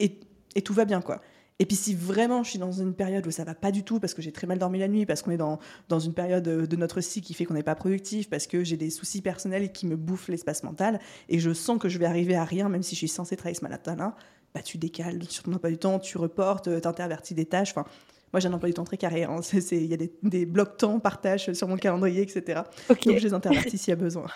[0.00, 0.18] Et,
[0.56, 1.22] et tout va bien, quoi.
[1.58, 3.98] Et puis si vraiment je suis dans une période où ça va pas du tout,
[3.98, 6.44] parce que j'ai très mal dormi la nuit, parce qu'on est dans, dans une période
[6.44, 9.72] de notre cycle qui fait qu'on n'est pas productif, parce que j'ai des soucis personnels
[9.72, 12.82] qui me bouffent l'espace mental, et je sens que je vais arriver à rien, même
[12.82, 14.14] si je suis censée travailler ce matin-là,
[14.54, 17.72] bah tu décales sur ton emploi du temps, tu reportes, euh, t'intervertis des tâches.
[17.72, 17.84] Enfin,
[18.32, 19.40] moi j'ai un emploi du temps très carré, hein.
[19.70, 22.62] il y a des, des blocs temps par tâche sur mon calendrier, etc.
[22.88, 24.26] Donc je les intervertis s'il y a besoin.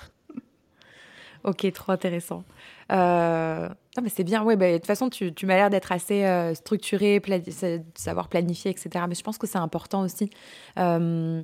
[1.45, 2.45] Ok, trop intéressant.
[2.93, 3.69] Euh...
[3.97, 4.45] Non, mais c'est bien.
[4.45, 8.29] Ouais, bah, de toute façon, tu, tu m'as l'air d'être assez euh, structuré, de savoir
[8.29, 9.05] planifier, etc.
[9.09, 10.31] Mais je pense que c'est important aussi.
[10.79, 11.43] Euh,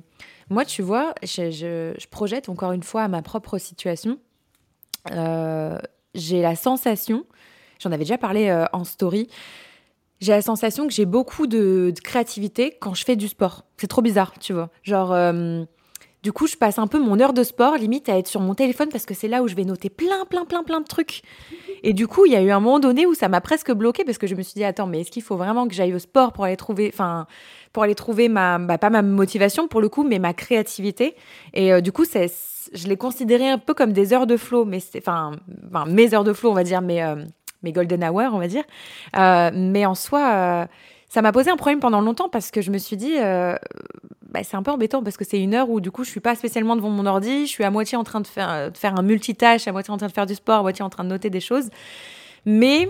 [0.49, 4.17] moi, tu vois, je, je, je, projette encore une fois à ma propre situation.
[5.11, 5.77] Euh,
[6.15, 7.25] j'ai la sensation,
[7.79, 9.29] j'en avais déjà parlé en story,
[10.21, 13.65] j'ai la sensation que j'ai beaucoup de, créativité quand je fais du sport.
[13.75, 14.69] C'est trop bizarre, tu vois.
[14.83, 15.11] Genre,
[16.27, 18.53] du coup, je passe un peu mon heure de sport, limite, à être sur mon
[18.53, 21.21] téléphone parce que c'est là où je vais noter plein, plein, plein, plein de trucs.
[21.83, 24.03] Et du coup, il y a eu un moment donné où ça m'a presque bloqué
[24.03, 25.99] parce que je me suis dit, attends, mais est-ce qu'il faut vraiment que j'aille au
[25.99, 27.27] sport pour aller trouver, enfin,
[27.71, 31.15] pour aller trouver ma, bah, pas ma motivation pour le coup, mais ma créativité?
[31.53, 34.81] Et euh, du coup, je l'ai considéré un peu comme des heures de flow, mais
[34.81, 35.31] c'est, enfin,
[35.87, 37.23] mes heures de flow, on va dire, mais euh,
[37.63, 38.65] mes golden hours, on va dire.
[39.15, 40.67] Euh, mais en soi,
[41.09, 43.55] ça m'a posé un problème pendant longtemps parce que je me suis dit, euh,
[44.29, 46.19] bah, c'est un peu embêtant parce que c'est une heure où du coup je suis
[46.19, 49.01] pas spécialement devant mon ordi, je suis à moitié en train de faire, faire un
[49.03, 51.29] multitâche, à moitié en train de faire du sport, à moitié en train de noter
[51.29, 51.69] des choses.
[52.45, 52.89] Mais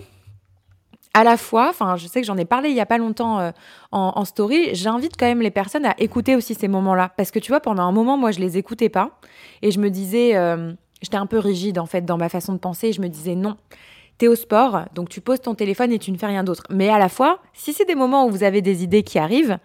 [1.14, 3.52] à la fois, enfin, je sais que j'en ai parlé il y a pas longtemps
[3.92, 7.12] en, en, story, j'invite quand même les personnes à écouter aussi ces moments-là.
[7.18, 9.20] Parce que tu vois, pendant un moment, moi, je les écoutais pas.
[9.64, 10.36] Et je me disais,
[11.02, 12.94] j'étais un peu rigide en fait dans ma façon de penser.
[12.94, 13.58] Je me disais, non,
[14.18, 16.64] t'es au sport, donc tu poses ton téléphone et tu ne fais rien d'autre.
[16.70, 19.58] Mais à la fois, si c'est des moments où vous avez des idées qui arrivent,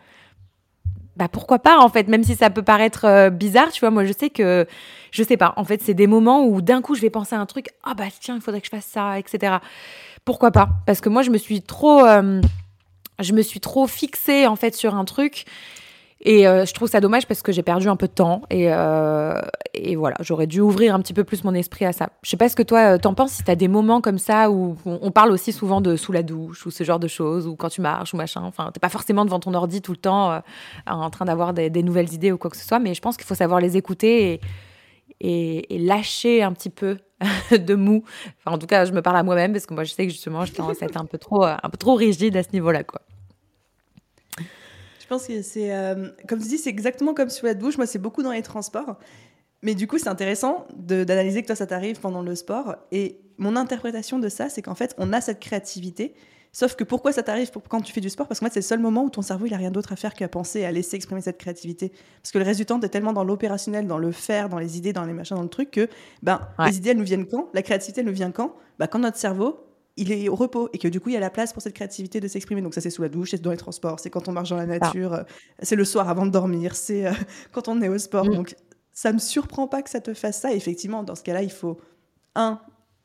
[1.17, 4.05] bah pourquoi pas en fait, même si ça peut paraître euh, bizarre, tu vois, moi
[4.05, 4.67] je sais que,
[5.11, 7.41] je sais pas, en fait c'est des moments où d'un coup je vais penser à
[7.41, 9.57] un truc, ah bah tiens, il faudrait que je fasse ça, etc.
[10.25, 10.69] Pourquoi pas?
[10.87, 12.05] Parce que moi je me suis trop...
[12.05, 12.41] Euh,
[13.21, 15.45] je me suis trop fixée en fait sur un truc
[16.25, 18.73] et euh, je trouve ça dommage parce que j'ai perdu un peu de temps et,
[18.73, 19.41] euh,
[19.75, 22.11] et voilà, j'aurais dû ouvrir un petit peu plus mon esprit à ça.
[22.23, 24.49] Je sais pas ce que toi euh, t'en penses, si t'as des moments comme ça
[24.49, 27.57] où on, parle aussi souvent de sous la douche ou ce genre de choses, ou
[27.57, 28.43] quand tu marches ou machin.
[28.45, 30.41] Enfin, t'es pas forcément devant ton ordi tout le temps
[30.87, 33.27] en train d'avoir des, nouvelles idées ou quoi que ce soit, mais je pense qu'il
[33.27, 34.41] faut savoir les écouter
[35.21, 36.99] et, lâcher un petit peu
[37.51, 38.05] de mou.
[38.39, 40.13] Enfin, en tout cas, je me parle à moi-même parce que moi, je sais que
[40.13, 43.01] justement, à être un peu trop, un peu trop rigide à ce niveau-là, quoi.
[45.13, 47.77] Je pense que c'est, euh, comme tu dis, c'est exactement comme sur la douche.
[47.77, 48.97] Moi, c'est beaucoup dans les transports.
[49.61, 52.77] Mais du coup, c'est intéressant d'analyser que toi, ça t'arrive pendant le sport.
[52.93, 56.15] Et mon interprétation de ça, c'est qu'en fait, on a cette créativité.
[56.51, 58.27] Sauf que pourquoi ça t'arrive quand tu fais du sport?
[58.27, 60.15] Parce que c'est le seul moment où ton cerveau, il a rien d'autre à faire
[60.15, 61.93] qu'à penser, à laisser exprimer cette créativité.
[62.23, 64.79] Parce que le reste du temps, t'es tellement dans l'opérationnel, dans le faire, dans les
[64.79, 65.89] idées, dans les machins, dans le truc, que
[66.23, 67.51] ben, les idées, elles nous viennent quand?
[67.53, 68.57] La créativité, elle nous vient quand?
[68.79, 69.59] Ben, Quand notre cerveau,
[69.97, 71.75] il est au repos et que du coup il y a la place pour cette
[71.75, 72.63] créativité de s'exprimer.
[72.63, 74.57] Donc ça c'est sous la douche, c'est dans les transports, c'est quand on marche dans
[74.57, 75.23] la nature, euh,
[75.61, 77.13] c'est le soir avant de dormir, c'est euh,
[77.53, 78.27] quand on est au sport.
[78.27, 78.35] Mm.
[78.35, 78.57] Donc
[78.93, 80.53] ça me surprend pas que ça te fasse ça.
[80.53, 81.79] effectivement, dans ce cas-là, il faut
[82.35, 82.61] un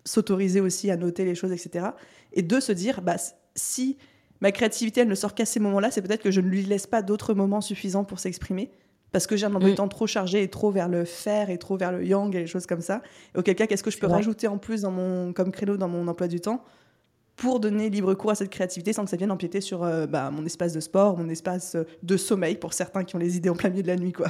[0.05, 1.87] s'autoriser aussi à noter les choses, etc.
[2.33, 3.17] Et deux se dire bah
[3.55, 3.97] si
[4.39, 6.87] ma créativité elle ne sort qu'à ces moments-là, c'est peut-être que je ne lui laisse
[6.87, 8.71] pas d'autres moments suffisants pour s'exprimer
[9.11, 9.75] parce que j'ai un emploi mm.
[9.75, 12.47] temps trop chargé et trop vers le faire et trop vers le yang et les
[12.47, 13.01] choses comme ça.
[13.35, 15.87] Et auquel cas, qu'est-ce que je peux rajouter en plus dans mon, comme créneau dans
[15.87, 16.63] mon emploi du temps
[17.37, 20.31] pour donner libre cours à cette créativité sans que ça vienne empiéter sur euh, bah,
[20.31, 23.49] mon espace de sport, mon espace euh, de sommeil pour certains qui ont les idées
[23.49, 24.27] en plein milieu de la nuit, quoi.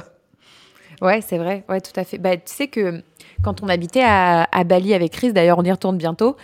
[1.00, 2.18] Ouais, c'est vrai, ouais, tout à fait.
[2.18, 3.02] Bah, tu sais que
[3.42, 6.36] quand on habitait à, Bali avec Chris, d'ailleurs, on y retourne bientôt.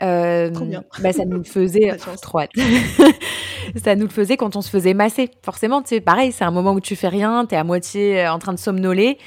[0.00, 0.50] Euh.
[1.00, 1.90] Bah, ça nous le faisait
[3.82, 5.30] ça nous le faisait quand on se faisait masser.
[5.42, 8.28] Forcément, tu sais, pareil, c'est un moment où tu fais rien, tu es à moitié
[8.28, 9.18] en train de somnoler.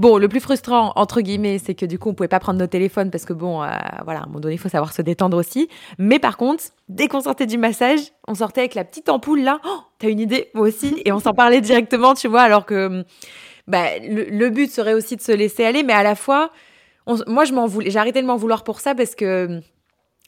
[0.00, 2.66] Bon, le plus frustrant, entre guillemets, c'est que du coup, on pouvait pas prendre nos
[2.66, 3.68] téléphones parce que bon, euh,
[4.02, 5.68] voilà, à un moment donné, il faut savoir se détendre aussi.
[5.98, 9.60] Mais par contre, dès qu'on sortait du massage, on sortait avec la petite ampoule là.
[9.62, 11.02] Oh, t'as une idée Moi aussi.
[11.04, 13.04] Et on s'en parlait directement, tu vois, alors que
[13.66, 16.50] bah, le, but serait aussi de se laisser aller, mais à la fois,
[17.26, 19.60] moi, je m'en voulais, j'ai arrêté de m'en vouloir pour ça parce que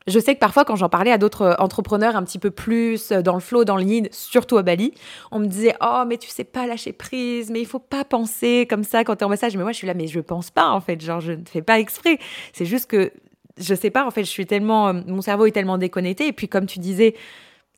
[0.07, 3.13] je sais que parfois, quand j'en parlais à d'autres euh, entrepreneurs un petit peu plus
[3.13, 4.93] euh, dans le flow, dans le lead, surtout à Bali,
[5.31, 8.67] on me disait Oh, mais tu sais pas lâcher prise, mais il faut pas penser
[8.69, 9.57] comme ça quand tu es en massage.
[9.57, 11.01] Mais moi, je suis là, mais je pense pas en fait.
[11.01, 12.19] Genre, je ne fais pas exprès.
[12.53, 13.13] C'est juste que
[13.59, 14.89] je sais pas, en fait, je suis tellement.
[14.89, 16.27] Euh, mon cerveau est tellement déconnecté.
[16.29, 17.15] Et puis, comme tu disais,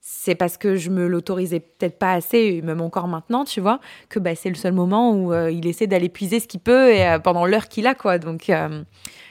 [0.06, 4.18] c'est parce que je me l'autorisais peut-être pas assez, même encore maintenant, tu vois, que
[4.18, 7.46] bah, c'est le seul moment où il essaie d'aller puiser ce qu'il peut et, pendant
[7.46, 8.18] l'heure qu'il a, quoi.
[8.18, 8.50] Donc.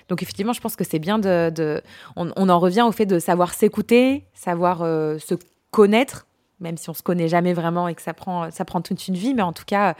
[0.09, 1.81] Donc effectivement, je pense que c'est bien de...
[2.15, 5.35] on, en revient au fait de savoir s'écouter, savoir euh, se
[5.71, 6.27] connaître,
[6.59, 9.15] même si on se connaît jamais vraiment et que ça prend, ça prend toute une
[9.15, 9.95] vie, mais en tout cas,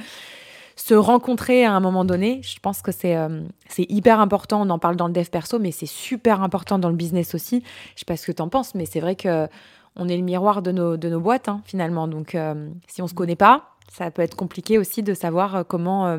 [0.75, 4.61] se rencontrer à un moment donné, je pense que c'est euh, c'est hyper important.
[4.61, 7.63] On en parle dans le dev perso, mais c'est super important dans le business aussi.
[7.95, 9.47] Je sais pas ce que tu en penses, mais c'est vrai que
[9.95, 12.07] on est le miroir de nos, de nos boîtes, hein, finalement.
[12.07, 16.17] Donc, euh, si on se connaît pas, ça peut être compliqué aussi de savoir comment,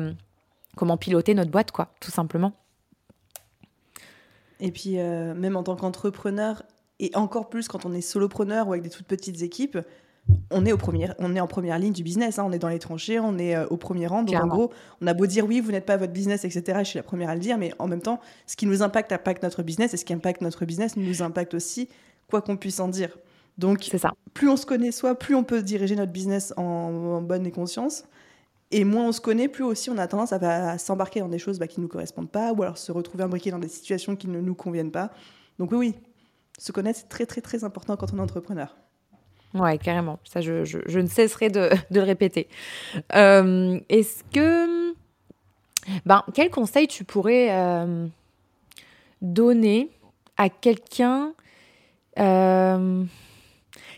[0.75, 2.53] comment piloter notre boîte, quoi, tout simplement.
[4.59, 6.63] Et puis, euh, même en tant qu'entrepreneur,
[6.99, 9.77] et encore plus quand on est solopreneur ou avec des toutes petites équipes,
[10.49, 12.39] on est, au premier, on est en première ligne du business.
[12.39, 12.45] Hein.
[12.47, 14.23] on est dans les tranchées, on est euh, au premier rang.
[14.23, 16.79] Donc, en gros, on a beau dire oui, vous n'êtes pas votre business, etc.
[16.79, 19.11] Je suis la première à le dire, mais en même temps, ce qui nous impacte
[19.11, 21.89] impacte notre business et ce qui impacte notre business nous impacte aussi,
[22.27, 23.15] quoi qu'on puisse en dire.
[23.57, 24.13] Donc, ça.
[24.33, 27.51] plus on se connaît soi, plus on peut diriger notre business en, en bonne et
[27.51, 28.03] conscience.
[28.71, 31.59] Et moins on se connaît, plus aussi on a tendance à, s'embarquer dans des choses
[31.59, 34.27] bah, qui ne nous correspondent pas, ou alors se retrouver imbriqué dans des situations qui
[34.27, 35.11] ne nous conviennent pas.
[35.59, 35.95] Donc oui, oui,
[36.57, 38.75] se connaître, c'est très, très, très important quand on est entrepreneur.
[39.53, 40.19] Ouais, carrément.
[40.25, 42.49] Ça, je, je, ne cesserai de, de le répéter.
[43.15, 44.93] Euh, est-ce que.
[46.05, 48.07] Ben, quel conseil tu pourrais euh,
[49.21, 49.91] donner
[50.35, 51.33] à quelqu'un
[52.17, 53.03] euh,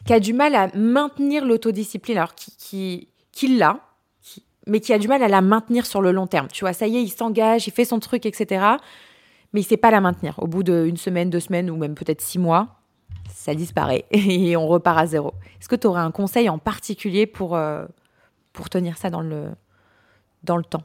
[0.08, 3.82] qui a du mal à maintenir l'autodiscipline, alors qui, qui, qui l'a,
[4.66, 6.48] mais qui a du mal à la maintenir sur le long terme.
[6.48, 8.66] Tu vois, ça y est, il s'engage, il fait son truc, etc.
[9.52, 10.36] Mais il ne sait pas la maintenir.
[10.40, 12.80] Au bout d'une semaine, deux semaines ou même peut-être six mois,
[13.34, 15.34] ça disparaît et on repart à zéro.
[15.60, 17.86] Est-ce que tu aurais un conseil en particulier pour, euh,
[18.54, 19.50] pour tenir ça dans le,
[20.44, 20.84] dans le temps?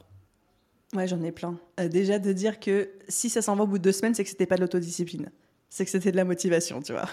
[0.95, 1.55] Ouais, j'en ai plein.
[1.79, 4.25] Euh, déjà, de dire que si ça s'en va au bout de deux semaines, c'est
[4.25, 5.31] que c'était pas de l'autodiscipline.
[5.71, 7.09] C'est que c'était de la motivation, tu vois.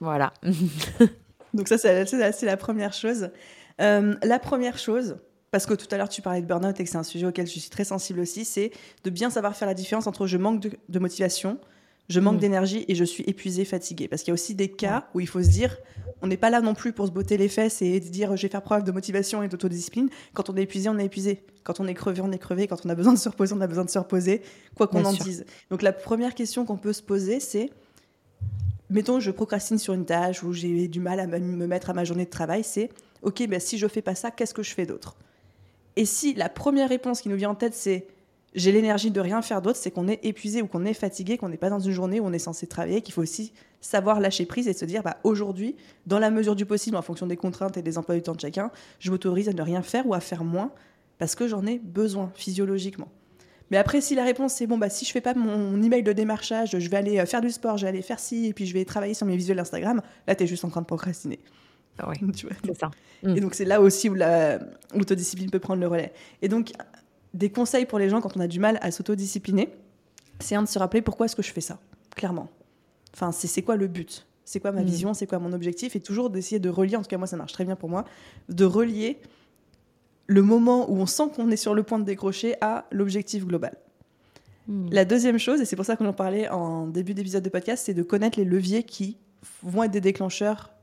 [0.00, 0.32] Voilà.
[1.54, 3.30] Donc ça, c'est la première chose.
[3.80, 5.16] Euh, la première chose,
[5.50, 7.46] parce que tout à l'heure tu parlais de burn-out et que c'est un sujet auquel
[7.46, 8.72] je suis très sensible aussi, c'est
[9.04, 11.58] de bien savoir faire la différence entre je manque de, motivation,
[12.08, 12.40] je manque mm.
[12.40, 14.08] d'énergie et je suis épuisé, fatigué.
[14.08, 15.76] Parce qu'il y a aussi des cas où il faut se dire,
[16.22, 18.48] on n'est pas là non plus pour se botter les fesses et dire je vais
[18.48, 20.08] faire preuve de motivation et d'autodiscipline.
[20.34, 21.44] Quand on est épuisé, on est épuisé.
[21.62, 22.66] Quand on est crevé, on est crevé.
[22.66, 24.42] Quand on a besoin de se reposer, on a besoin de se reposer,
[24.76, 25.46] quoi qu'on en dise.
[25.70, 27.70] Donc la première question qu'on peut se poser, c'est
[28.94, 32.04] mettons, je procrastine sur une tâche ou j'ai du mal à me mettre à ma
[32.04, 32.90] journée de travail, c'est
[33.22, 35.16] ok, ben, si je fais pas ça, qu'est-ce que je fais d'autre?
[35.96, 38.06] Et si la première réponse qui nous vient en tête, c'est
[38.54, 41.48] j'ai l'énergie de rien faire d'autre, c'est qu'on est épuisé ou qu'on est fatigué, qu'on
[41.48, 44.46] n'est pas dans une journée où on est censé travailler, qu'il faut aussi savoir lâcher
[44.46, 45.74] prise et se dire bah, aujourd'hui,
[46.06, 48.40] dans la mesure du possible, en fonction des contraintes et des emplois du temps de
[48.40, 50.70] chacun, je m'autorise à ne rien faire ou à faire moins
[51.18, 53.08] parce que j'en ai besoin physiologiquement.
[53.70, 56.12] Mais après, si la réponse c'est bon, bah, si je fais pas mon email de
[56.12, 58.66] démarchage, je vais aller euh, faire du sport, je vais aller faire ci, et puis
[58.66, 61.40] je vais travailler sur mes visuels Instagram, là, tu es juste en train de procrastiner.
[61.98, 62.10] Ah
[62.64, 62.90] c'est ça.
[63.22, 63.40] Et mm.
[63.40, 66.12] donc, c'est là aussi où l'autodiscipline peut prendre le relais.
[66.42, 66.72] Et donc,
[67.32, 69.70] des conseils pour les gens quand on a du mal à s'autodiscipliner,
[70.40, 71.78] c'est un de se rappeler pourquoi est-ce que je fais ça,
[72.16, 72.48] clairement.
[73.14, 74.26] Enfin, c'est quoi le but?
[74.44, 74.86] C'est quoi ma mm.
[74.86, 75.14] vision?
[75.14, 75.96] C'est quoi mon objectif?
[75.96, 78.04] Et toujours d'essayer de relier, en tout cas, moi, ça marche très bien pour moi,
[78.48, 79.18] de relier
[80.26, 83.76] le moment où on sent qu'on est sur le point de décrocher à l'objectif global.
[84.68, 84.88] Mm.
[84.90, 87.84] La deuxième chose, et c'est pour ça qu'on en parlait en début d'épisode de podcast,
[87.86, 89.18] c'est de connaître les leviers qui
[89.62, 90.74] vont être des déclencheurs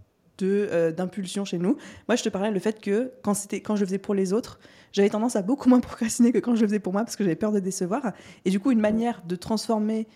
[0.43, 1.77] euh, d'impulsion chez nous.
[2.08, 4.34] Moi, je te parlais le fait que quand, c'était, quand je le faisais pour les
[4.34, 4.60] autres,
[4.91, 7.23] j'avais tendance à beaucoup moins procrastiner que quand je le faisais pour moi parce que
[7.23, 8.12] j'avais peur de décevoir.
[8.45, 10.08] Et du coup, une manière de transformer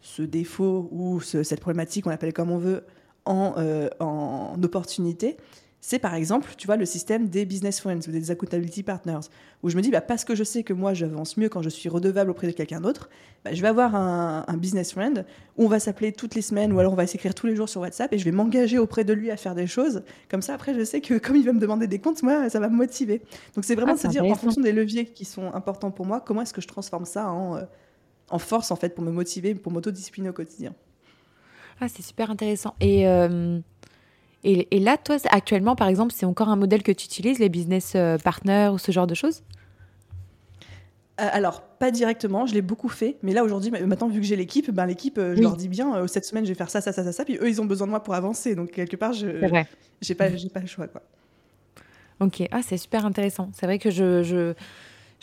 [0.00, 2.84] ce défaut ou cette problématique, on l'appelle comme on veut,
[3.24, 5.36] en, euh, en opportunité,
[5.86, 9.20] c'est par exemple, tu vois, le système des business friends ou des accountability partners,
[9.62, 11.68] où je me dis, bah, parce que je sais que moi, j'avance mieux quand je
[11.68, 13.10] suis redevable auprès de quelqu'un d'autre,
[13.44, 15.26] bah, je vais avoir un, business friend
[15.58, 17.68] où on va s'appeler toutes les semaines ou alors on va s'écrire tous les jours
[17.68, 20.04] sur WhatsApp et je vais m'engager auprès de lui à faire des choses.
[20.30, 22.60] Comme ça, après, je sais que comme il va me demander des comptes, moi, ça
[22.60, 23.20] va me motiver.
[23.54, 26.06] Donc, c'est vraiment ah, de se dire, en fonction des leviers qui sont importants pour
[26.06, 27.62] moi, comment est-ce que je transforme ça en, euh,
[28.30, 30.72] en force, en fait, pour me motiver, pour m'autodiscipliner au quotidien?
[31.78, 32.74] Ah, c'est super intéressant.
[32.80, 33.06] Et.
[33.06, 33.60] Euh,
[34.44, 37.92] et, là, toi, actuellement, par exemple, c'est encore un modèle que tu utilises, les business
[37.94, 39.42] euh, partners ou ce genre de choses?
[41.20, 44.36] Euh, alors, pas directement, je l'ai beaucoup fait, mais là aujourd'hui, maintenant vu que j'ai
[44.36, 46.92] l'équipe, ben, l'équipe, euh, je leur dis bien, cette semaine je vais faire ça, ça,
[46.92, 49.12] ça, ça, ça, puis eux ils ont besoin de moi pour avancer, donc quelque part,
[49.12, 50.88] je n'ai pas, pas le choix.
[50.88, 51.02] Quoi.
[52.20, 53.50] Ok, ah, c'est super intéressant.
[53.54, 54.54] C'est vrai que je, je,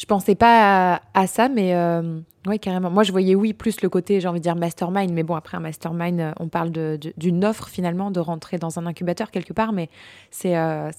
[0.02, 2.90] je pensais pas à, ça, mais euh, oui, carrément.
[2.90, 5.58] Moi, je voyais, oui, plus le côté, j'ai envie de dire mastermind, mais bon, après,
[5.58, 9.74] un mastermind, euh, on parle d'une offre finalement, de rentrer dans un incubateur quelque part,
[9.74, 9.90] mais
[10.32, 10.90] c'est euh,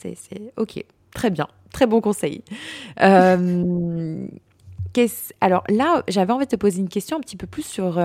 [0.57, 2.45] ok, très bien, très bon conseil.
[3.01, 4.25] Euh,
[5.41, 8.01] alors là, j'avais envie de te poser une question un petit peu plus sur,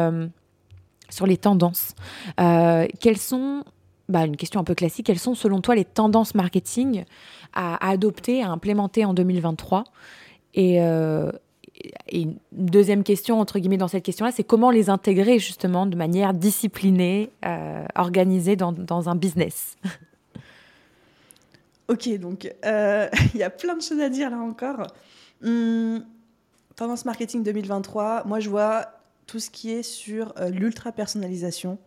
[1.09, 1.93] sur les tendances.
[2.37, 3.63] quelles sont
[4.09, 5.05] bah, une question un peu classique.
[5.05, 7.03] Quelles sont selon toi les tendances marketing
[7.53, 9.83] à adopter, à implémenter en 2023
[10.57, 11.31] euh,
[12.09, 15.95] et, une deuxième question, entre guillemets, dans cette question-là, c'est comment les intégrer justement de
[15.95, 19.75] manière disciplinée, euh, organisée dans, dans, un business?
[21.89, 24.87] Ok, donc euh, il y a plein de choses à dire là encore.
[25.41, 26.03] Hum,
[26.75, 28.87] tendance marketing 2023, moi je vois
[29.25, 31.77] tout ce qui est sur l'ultra personnalisation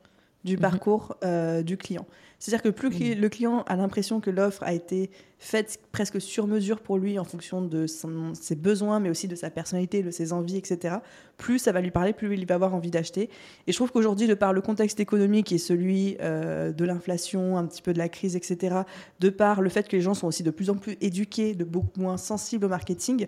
[0.43, 0.63] du mhm.
[0.63, 1.17] parcours
[1.63, 2.07] du client.
[2.41, 6.81] C'est-à-dire que plus le client a l'impression que l'offre a été faite presque sur mesure
[6.81, 10.57] pour lui en fonction de ses besoins, mais aussi de sa personnalité, de ses envies,
[10.57, 10.97] etc.,
[11.37, 13.29] plus ça va lui parler, plus il va avoir envie d'acheter.
[13.67, 17.67] Et je trouve qu'aujourd'hui, de par le contexte économique est celui euh, de l'inflation, un
[17.67, 18.81] petit peu de la crise, etc.,
[19.21, 21.65] de par le fait que les gens sont aussi de plus en plus éduqués, de
[21.65, 23.27] beaucoup moins sensibles au marketing,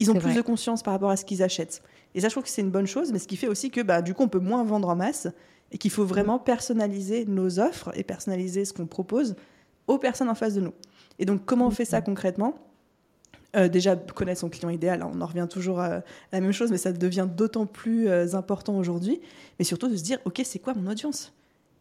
[0.00, 1.82] ils ont plus de conscience par rapport à ce qu'ils achètent.
[2.14, 3.80] Et ça, je trouve que c'est une bonne chose, mais ce qui fait aussi que
[3.80, 5.28] bah, du coup, on peut moins vendre en masse
[5.72, 9.36] et qu'il faut vraiment personnaliser nos offres et personnaliser ce qu'on propose
[9.86, 10.72] aux personnes en face de nous.
[11.18, 12.54] Et donc, comment on fait ça concrètement?
[13.56, 16.02] Euh, déjà, connaître son client idéal, on en revient toujours à
[16.32, 19.20] la même chose, mais ça devient d'autant plus euh, important aujourd'hui.
[19.58, 21.32] Mais surtout de se dire, OK, c'est quoi mon audience?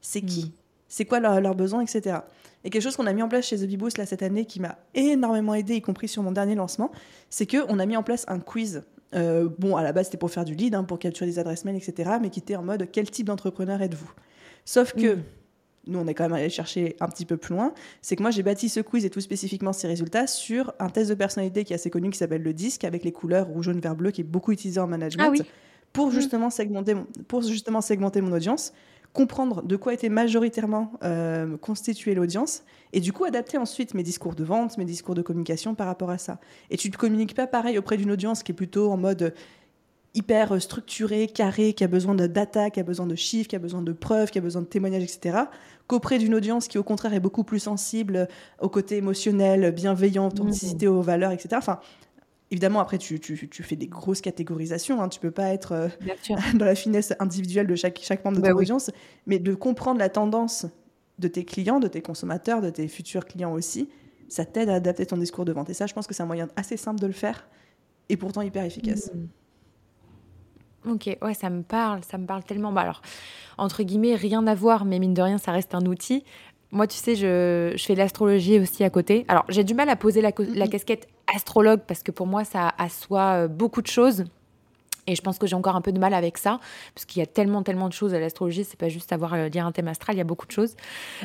[0.02, 0.46] C'est qui?
[0.46, 0.52] Mm.
[0.90, 2.20] C'est quoi leurs besoins, etc.
[2.64, 4.60] Et quelque chose qu'on a mis en place chez The Beboost là, cette année qui
[4.62, 6.92] m'a énormément aidé, y compris sur mon dernier lancement,
[7.30, 8.84] c'est qu'on a mis en place un quiz.
[9.16, 11.66] Euh, bon, à la base, c'était pour faire du lead, hein, pour capturer des adresses
[11.66, 12.12] mail, etc.
[12.22, 14.12] Mais qui était en mode quel type d'entrepreneur êtes-vous?
[14.66, 15.24] Sauf que mm
[15.88, 18.32] nous on est quand même allé chercher un petit peu plus loin, c'est que moi
[18.32, 21.74] j'ai bâti ce quiz et tout spécifiquement ces résultats sur un test de personnalité qui
[21.74, 24.22] est assez connu qui s'appelle le disque avec les couleurs rouge, jaune, vert, bleu qui
[24.22, 25.44] est beaucoup utilisé en management ah
[25.94, 26.12] pour, mm.
[26.12, 26.96] justement segmenter,
[27.28, 28.74] pour justement segmenter mon audience,
[29.18, 32.62] comprendre de quoi était majoritairement euh, constituée l'audience
[32.94, 36.12] et du coup adapter ensuite mes discours de vente, mes discours de communication par rapport
[36.12, 36.40] à ça.
[36.70, 39.34] Et tu ne communiques pas pareil auprès d'une audience qui est plutôt en mode
[40.14, 43.60] hyper structuré, carré, qui a besoin de data, qui a besoin de chiffres, qui a
[43.60, 45.46] besoin de preuves, qui a besoin de témoignages, etc.,
[45.88, 48.28] qu'auprès d'une audience qui, au contraire, est beaucoup plus sensible
[48.62, 50.92] au côté émotionnel, bienveillant, authenticité, mmh.
[50.92, 51.50] aux valeurs, etc.
[51.58, 51.80] Enfin,
[52.52, 55.02] évidemment, après, tu, tu, tu, fais des grosses catégorisations.
[55.02, 55.10] Hein.
[55.10, 55.88] Tu peux pas être euh,
[56.56, 58.92] dans la finesse individuelle de chaque, chaque membre de bah ton audience,
[59.26, 60.66] mais de comprendre la tendance
[61.20, 63.90] de tes clients, de tes consommateurs, de tes futurs clients aussi,
[64.30, 65.70] ça t'aide à adapter ton discours de vente.
[65.70, 67.48] Et ça, je pense que c'est un moyen assez simple de le faire
[68.10, 69.12] et pourtant hyper efficace.
[69.14, 70.92] Mmh.
[70.92, 72.72] Ok, ouais, ça me parle, ça me parle tellement.
[72.72, 73.02] Bah alors,
[73.58, 76.24] entre guillemets, rien à voir, mais mine de rien, ça reste un outil.
[76.72, 79.26] Moi, tu sais, je, je fais de l'astrologie aussi à côté.
[79.28, 82.74] Alors, j'ai du mal à poser la, la, casquette astrologue parce que pour moi, ça
[82.78, 84.26] assoit euh, beaucoup de choses.
[85.10, 86.60] Et je pense que j'ai encore un peu de mal avec ça,
[86.94, 89.48] parce qu'il y a tellement, tellement de choses à l'astrologie, c'est pas juste savoir euh,
[89.48, 90.76] lire un thème astral, il y a beaucoup de choses.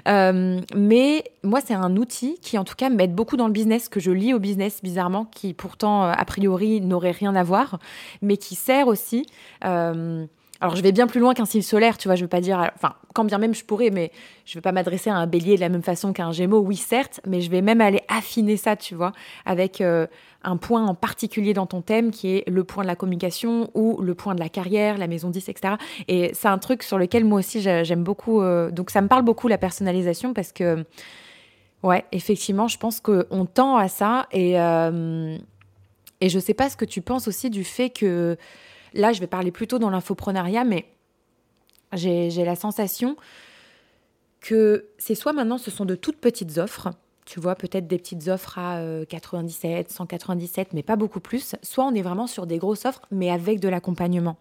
[0.06, 3.88] Euh, mais moi, c'est un outil qui, en tout cas, m'aide beaucoup dans le business,
[3.88, 7.80] que je lis au business, bizarrement, qui pourtant, a priori, n'aurait rien à voir,
[8.22, 9.26] mais qui sert aussi.
[10.62, 12.70] Alors, je vais bien plus loin qu'un signe solaire, tu vois, je veux pas dire.
[12.76, 14.12] Enfin, quand bien même je pourrais, mais
[14.46, 16.76] je vais pas m'adresser à un bélier de la même façon qu'à un gémeaux, oui,
[16.76, 19.12] certes, mais je vais même aller affiner ça, tu vois,
[19.44, 19.82] avec
[20.44, 24.00] un point en particulier dans ton thème qui est le point de la communication ou
[24.00, 25.74] le point de la carrière, la maison 10, etc.
[26.08, 28.40] Et c'est un truc sur lequel moi aussi j'aime beaucoup.
[28.40, 30.84] Euh, donc ça me parle beaucoup la personnalisation parce que,
[31.82, 34.26] ouais, effectivement, je pense qu'on tend à ça.
[34.32, 35.36] Et, euh,
[36.20, 38.36] et je sais pas ce que tu penses aussi du fait que,
[38.94, 40.86] là, je vais parler plutôt dans l'infoprenariat, mais
[41.92, 43.16] j'ai la sensation
[44.40, 46.90] que c'est soit maintenant ce sont de toutes petites offres
[47.24, 51.54] tu vois, peut-être des petites offres à 97, euh, 197, mais pas beaucoup plus.
[51.62, 54.36] Soit on est vraiment sur des grosses offres, mais avec de l'accompagnement.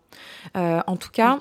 [0.57, 1.39] Euh, en tout cas,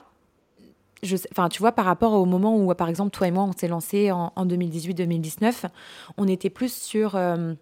[1.03, 1.17] tu
[1.59, 4.33] vois, par rapport au moment où, par exemple, toi et moi, on s'est lancé en,
[4.37, 5.65] 2018-2019,
[6.19, 7.17] on était plus sur...
[7.17, 7.55] Euh,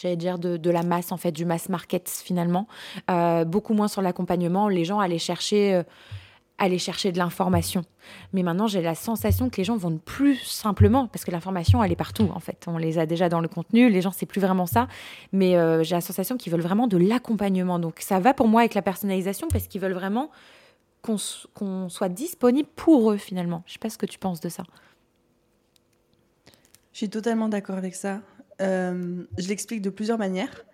[0.00, 2.66] j'allais dire de, la masse en fait du mass market finalement
[3.46, 5.82] beaucoup moins sur l'accompagnement les gens allaient chercher
[6.58, 7.84] aller chercher de l'information.
[8.32, 11.92] Mais maintenant, j'ai la sensation que les gens vont plus simplement, parce que l'information, elle
[11.92, 12.64] est partout, en fait.
[12.66, 14.88] On les a déjà dans le contenu, les gens, c'est plus vraiment ça.
[15.32, 17.78] Mais euh, j'ai la sensation qu'ils veulent vraiment de l'accompagnement.
[17.78, 20.30] Donc, ça va pour moi avec la personnalisation, parce qu'ils veulent vraiment
[21.02, 23.62] qu'on soit disponible pour eux, finalement.
[23.66, 24.64] Je sais pas ce que tu penses de ça.
[26.92, 28.20] Je suis totalement d'accord avec ça.
[28.62, 30.64] Euh, je l'explique de plusieurs manières.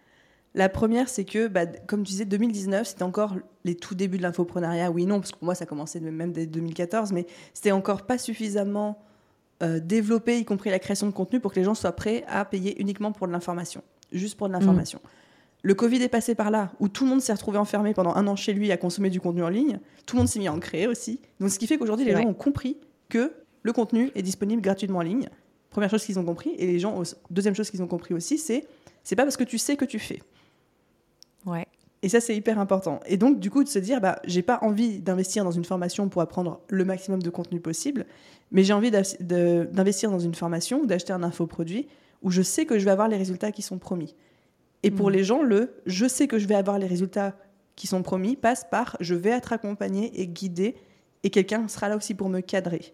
[0.55, 4.23] La première, c'est que, bah, comme tu disais, 2019, c'était encore les tout débuts de
[4.23, 4.91] l'infoprenariat.
[4.91, 8.19] Oui, non, parce que pour moi, ça commençait même dès 2014, mais c'était encore pas
[8.19, 9.03] suffisamment
[9.63, 12.45] euh, développé, y compris la création de contenu, pour que les gens soient prêts à
[12.45, 15.01] payer uniquement pour de l'information, juste pour de l'information.
[15.03, 15.09] Mm.
[15.65, 18.27] Le Covid est passé par là, où tout le monde s'est retrouvé enfermé pendant un
[18.27, 19.79] an chez lui à consommer du contenu en ligne.
[20.05, 21.21] Tout le monde s'est mis à en créer aussi.
[21.39, 22.77] Donc, ce qui fait qu'aujourd'hui, les gens ont compris
[23.09, 25.29] que le contenu est disponible gratuitement en ligne.
[25.73, 26.51] Première chose qu'ils ont compris.
[26.59, 28.67] Et les gens, deuxième chose qu'ils ont compris aussi, c'est
[29.03, 30.23] c'est pas parce que tu sais que tu fais.
[31.45, 31.67] Ouais.
[32.03, 33.01] Et ça, c'est hyper important.
[33.07, 36.09] Et donc, du coup, de se dire, bah, j'ai pas envie d'investir dans une formation
[36.09, 38.07] pour apprendre le maximum de contenu possible,
[38.51, 41.89] mais j'ai envie d'investir dans une formation ou d'acheter un infoproduit
[42.23, 44.15] où je sais que je vais avoir les résultats qui sont promis.
[44.83, 45.13] Et pour mm.
[45.13, 47.35] les gens, le je sais que je vais avoir les résultats
[47.77, 50.77] qui sont promis passe par je vais être accompagné et guidé
[51.23, 52.93] et quelqu'un sera là aussi pour me cadrer.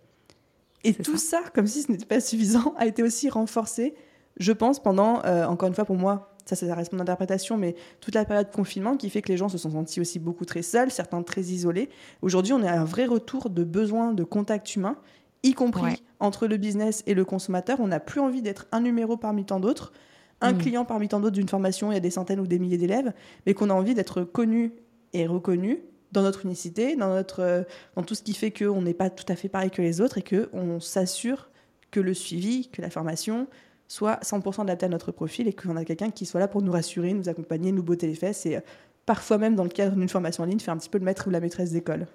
[0.84, 1.42] Et tout ça.
[1.54, 3.94] comme si ce n'était pas suffisant, a été aussi renforcé,
[4.38, 7.74] je pense, pendant, euh, encore une fois pour moi, ça, ça reste mon interprétation, mais
[8.00, 10.46] toute la période de confinement qui fait que les gens se sont sentis aussi beaucoup
[10.46, 11.90] très seuls, certains très isolés.
[12.22, 14.96] Aujourd'hui, on a un vrai retour de besoin de contact humain,
[15.42, 17.80] y compris entre le business et le consommateur.
[17.80, 19.92] On n'a plus envie d'être un numéro parmi tant d'autres,
[20.40, 20.58] un mm.
[20.58, 23.12] client parmi tant d'autres d'une formation, il y a des centaines ou des milliers d'élèves,
[23.46, 24.72] mais qu'on a envie d'être connu
[25.12, 29.10] et reconnu dans notre unicité, dans, notre, dans tout ce qui fait qu'on n'est pas
[29.10, 31.50] tout à fait pareil que les autres et qu'on s'assure
[31.90, 33.46] que le suivi, que la formation,
[33.88, 36.72] soit 100% adapté à notre profil et qu'on a quelqu'un qui soit là pour nous
[36.72, 38.60] rassurer, nous accompagner, nous botter les fesses et euh,
[39.06, 41.26] parfois même dans le cadre d'une formation en ligne, faire un petit peu le maître
[41.26, 42.06] ou la maîtresse d'école.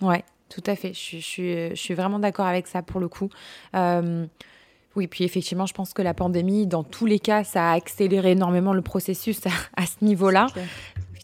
[0.00, 0.94] Ouais, tout à fait.
[0.94, 3.28] Je, je, je suis vraiment d'accord avec ça pour le coup.
[3.74, 4.26] Euh,
[4.96, 8.32] Oui, puis effectivement, je pense que la pandémie, dans tous les cas, ça a accéléré
[8.32, 9.40] énormément le processus
[9.76, 10.48] à, ce niveau-là.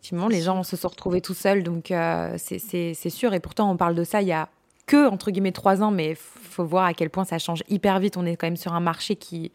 [0.07, 3.35] Effectivement, les gens se sont retrouvés tout seuls, donc euh, c'est sûr.
[3.35, 4.49] Et pourtant, on parle de ça il y a
[4.87, 7.99] que, entre guillemets, trois ans, mais il faut voir à quel point ça change hyper
[7.99, 8.17] vite.
[8.17, 9.51] On est quand même sur un marché qui,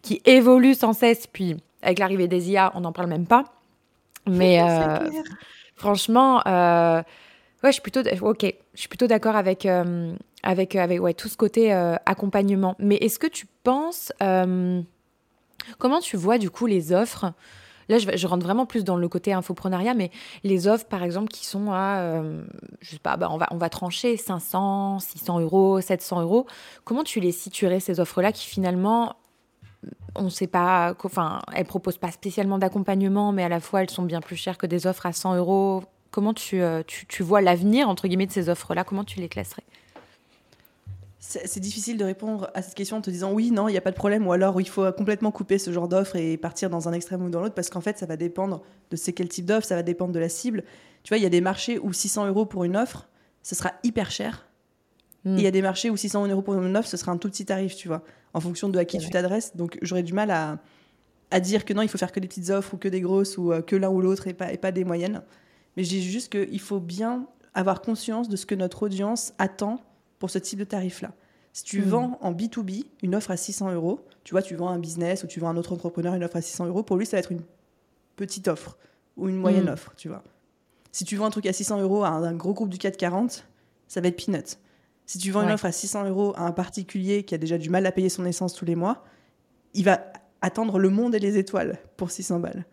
[0.00, 1.26] qui évolue sans cesse.
[1.26, 3.42] Puis, avec l'arrivée des IA, on n'en parle même pas.
[4.24, 4.98] Mais euh,
[5.74, 7.02] franchement, euh,
[7.64, 9.66] ouais, je suis plutôt, ok, je suis plutôt d'accord avec,
[10.44, 12.76] avec, avec ouais, tout ce côté accompagnement.
[12.78, 17.32] Mais est-ce que tu penses, comment tu vois du coup les offres
[17.88, 20.10] Là, je, rentre vraiment plus dans le côté infoprenariat, mais
[20.44, 22.42] les offres, par exemple, qui sont à, euh,
[22.80, 26.46] je sais pas, bah, on, va, trancher 500, 600 euros, 700 euros.
[26.84, 29.16] Comment tu les situerais, ces offres-là, qui finalement,
[30.14, 33.90] on ne sait pas, enfin, elles proposent pas spécialement d'accompagnement, mais à la fois, elles
[33.90, 35.84] sont bien plus chères que des offres à 100 euros?
[36.10, 38.84] Comment tu, tu, tu vois l'avenir, entre guillemets, de ces offres-là?
[38.84, 39.64] Comment tu les classerais?
[41.24, 43.80] C'est difficile de répondre à cette question en te disant oui, non, il n'y a
[43.80, 46.88] pas de problème, ou alors il faut complètement couper ce genre d'offre et partir dans
[46.88, 48.60] un extrême ou dans l'autre, parce qu'en fait, ça va dépendre
[48.90, 50.64] de c'est quel type d'offre, ça va dépendre de la cible.
[51.04, 53.08] Tu vois, il y a des marchés où 600 euros pour une offre,
[53.44, 54.48] ce sera hyper cher.
[55.24, 55.36] Hmm.
[55.36, 57.18] Et il y a des marchés où 600 euros pour une offre, ce sera un
[57.18, 58.02] tout petit tarif, tu vois,
[58.34, 59.54] en fonction de à qui tu t'adresses.
[59.56, 60.58] Donc j'aurais du mal à,
[61.30, 63.38] à, dire que non, il faut faire que des petites offres ou que des grosses
[63.38, 65.22] ou euh, que l'un ou l'autre et pas, et pas des moyennes.
[65.76, 69.80] Mais je dis juste qu'il faut bien avoir conscience de ce que notre audience attend
[70.22, 71.10] pour ce type de tarif-là.
[71.52, 71.88] Si tu hmm.
[71.88, 75.26] vends en B2B une offre à 600 euros, tu vois, tu vends un business ou
[75.26, 77.32] tu vends un autre entrepreneur une offre à 600 euros, pour lui, ça va être
[77.32, 77.42] une
[78.14, 78.78] petite offre
[79.16, 79.72] ou une moyenne hmm.
[79.72, 80.22] offre, tu vois.
[80.92, 83.48] Si tu vends un truc à 600 euros à un, gros groupe du 440,
[83.88, 84.58] ça va être peanuts.
[85.06, 87.68] Si tu vends une offre à 600 euros à un particulier qui a déjà du
[87.68, 89.04] mal à payer son essence tous les mois,
[89.74, 90.04] il va
[90.40, 92.64] attendre le monde et les étoiles pour 600 balles.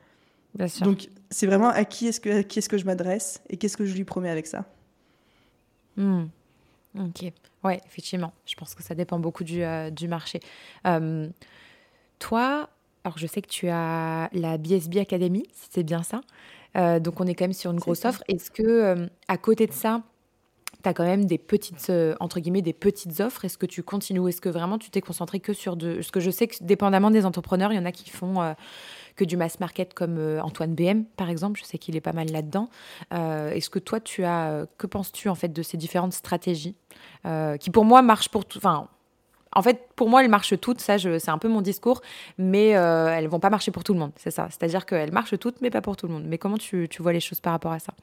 [0.54, 0.86] Bien sûr.
[0.86, 3.96] Donc, c'est vraiment à qui est-ce que, est que je m'adresse et qu'est-ce que je
[3.96, 4.66] lui promets avec ça.
[5.98, 6.26] Hmm.
[6.98, 7.32] Ok,
[7.64, 8.34] ouais, effectivement.
[8.46, 10.40] Je pense que ça dépend beaucoup du, euh, du marché.
[10.88, 11.30] Euh,
[12.18, 12.70] toi,
[13.04, 16.22] alors je sais que tu as la BSB Academy, c'est bien ça.
[16.78, 18.24] Euh, donc on est quand même sur une grosse offre.
[18.28, 20.02] Est-ce que à côté de ça,
[20.84, 23.46] tu as quand même des petites, entre guillemets, des petites offres?
[23.46, 26.02] Est-ce que tu continues Est-ce que vraiment tu t'es concentré que sur de...
[26.02, 28.56] Ce que je sais que dépendamment des entrepreneurs, il y en a qui font
[29.20, 31.60] que du mass market comme euh, Antoine BM, par exemple.
[31.60, 32.70] Je sais qu'il est pas mal là-dedans.
[33.14, 34.52] Euh, est-ce que toi, tu as.
[34.52, 36.76] Euh, que penses-tu, en fait, de ces différentes stratégies
[37.60, 38.60] qui, pour moi, marchent pour tout.
[38.60, 38.88] Enfin,
[39.54, 42.02] en fait, pour moi, elles marchent toutes, ça, c'est un peu mon discours,
[42.38, 44.48] mais elles vont pas marcher pour tout le monde, c'est ça.
[44.50, 46.24] C'est-à-dire qu'elles marchent toutes, mais pas pour tout le monde.
[46.26, 47.94] Mais comment tu, vois les choses par rapport à ça?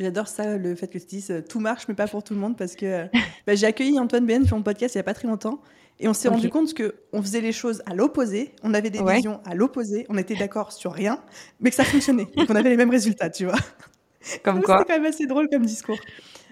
[0.00, 2.56] J'adore ça, le fait que tu dises tout marche, mais pas pour tout le monde,
[2.56, 3.06] parce que
[3.46, 5.60] bah, j'ai accueilli Antoine BM sur mon podcast il y a pas très longtemps,
[6.00, 9.40] et on s'est rendu compte qu'on faisait les choses à l'opposé, on avait des visions
[9.44, 11.20] à l'opposé, on était d'accord sur rien,
[11.60, 13.58] mais que ça fonctionnait, et qu'on avait les mêmes résultats, tu vois.
[14.42, 14.78] Comme quoi.
[14.78, 15.98] C'est quand même assez drôle comme discours.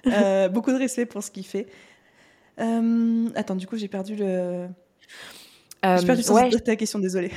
[0.06, 1.66] Euh, beaucoup de respect pour ce qu'il fait.
[2.60, 4.68] Euh, attends, du coup, j'ai perdu le.
[5.84, 7.32] Euh, j'ai perdu ouais, ta question, désolée.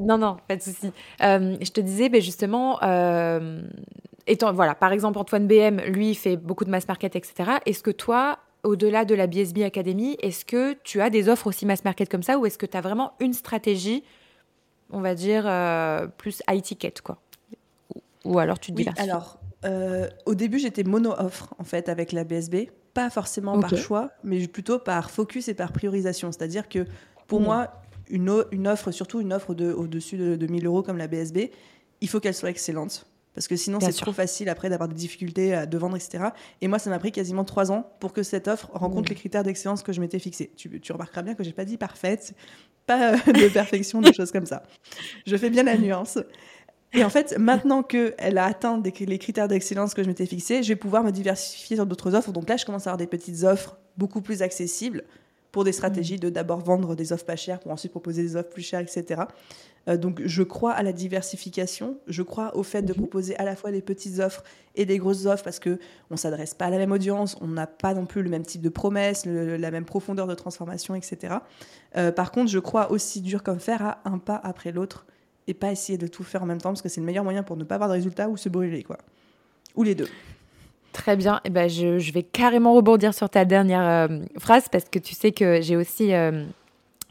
[0.00, 0.92] Non, non, pas de souci.
[1.22, 2.78] Euh, je te disais, ben justement,
[4.26, 7.34] étant, voilà, par exemple, Antoine BM, lui, fait beaucoup de mass market, etc.
[7.66, 11.66] Est-ce que toi, au-delà de la BSB Academy, est-ce que tu as des offres aussi
[11.66, 14.04] mass market comme ça ou est-ce que tu as vraiment une stratégie,
[14.90, 17.18] on va dire, euh, plus high ticket quoi?
[18.24, 22.22] Ou, alors tu te oui, alors, euh, au début, j'étais mono-offre en fait avec la
[22.24, 22.70] BSB.
[22.94, 26.30] Pas forcément par choix, mais plutôt par focus et par priorisation.
[26.30, 26.86] C'est-à-dire que
[27.26, 27.44] pour hmm.
[27.44, 27.72] moi,
[28.08, 31.50] une, une, offre, surtout une offre de, au-dessus de, de 1000 euros comme la BSB,
[32.00, 35.54] il faut qu'elle soit excellente parce que sinon, c'est trop facile après d'avoir des difficultés
[35.54, 36.24] à, de vendre, etc.
[36.60, 39.14] Et moi, ça m'a pris quasiment trois ans pour que cette offre rencontre mmh.
[39.14, 40.52] les critères d'excellence que je m'étais fixés.
[40.56, 42.34] Tu, tu, remarqueras bien que j'ai pas dit parfaite,
[42.86, 44.62] pas euh, de perfection, des choses comme ça.
[45.26, 46.18] Je fais bien la nuance.
[46.92, 50.68] Et en fait, maintenant qu'elle a atteint les critères d'excellence que je m'étais fixés, je
[50.68, 52.32] vais pouvoir me diversifier sur d'autres offres.
[52.32, 55.04] Donc là, je commence à avoir des petites offres beaucoup plus accessibles
[55.52, 56.20] pour des stratégies mmh.
[56.20, 59.22] de d'abord vendre des offres pas chères pour ensuite proposer des offres plus chères, etc.
[59.88, 62.98] Euh, donc je crois à la diversification, je crois au fait de mhm.
[62.98, 65.78] proposer à la fois des petites offres et des grosses offres parce que
[66.10, 68.62] on s'adresse pas à la même audience, on n'a pas non plus le même type
[68.62, 71.36] de promesses, la même profondeur de transformation, etc.
[71.96, 75.06] Euh, par contre, je crois aussi dur comme fer à un pas après l'autre
[75.48, 77.42] et pas essayer de tout faire en même temps parce que c'est le meilleur moyen
[77.42, 78.98] pour ne pas avoir de résultats ou se brûler quoi,
[79.74, 80.08] ou les deux.
[80.92, 81.40] Très bien.
[81.44, 85.32] Eh ben, je, vais carrément rebondir sur ta dernière euh, phrase parce que tu sais
[85.32, 86.12] que j'ai aussi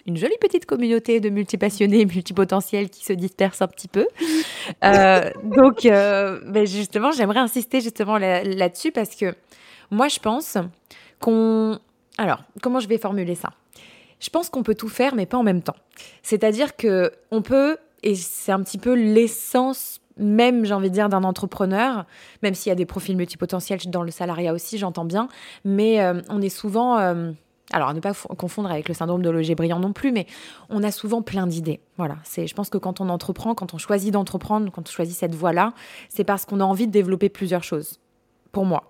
[0.08, 4.08] une jolie petite communauté de multipassionnés, multipotentiels qui se dispersent un petit peu.
[4.84, 9.34] Euh, donc, euh, ben justement, j'aimerais insister justement là-dessus parce que
[9.89, 10.58] moi, je pense
[11.20, 11.80] qu'on...
[12.18, 13.49] Alors, comment je vais formuler ça?
[14.20, 15.76] Je pense qu'on peut tout faire, mais pas en même temps.
[16.22, 21.10] C'est-à-dire que on peut, et c'est un petit peu l'essence même, j'ai envie de dire,
[21.10, 22.06] d'un entrepreneur,
[22.43, 25.28] même s'il y a des profils multipotentiels dans le salariat aussi, j'entends bien,
[25.66, 26.97] mais euh, on est souvent
[27.74, 30.28] alors ne pas confondre avec le syndrome de l'objet brillant non plus, mais
[30.69, 31.80] on a souvent plein d'idées.
[31.97, 35.15] Voilà, c'est, je pense que quand on entreprend, quand on choisit d'entreprendre, quand on choisit
[35.15, 35.74] cette voie-là,
[36.09, 37.99] c'est parce qu'on a envie de développer plusieurs choses.
[38.51, 38.84] Pour moi.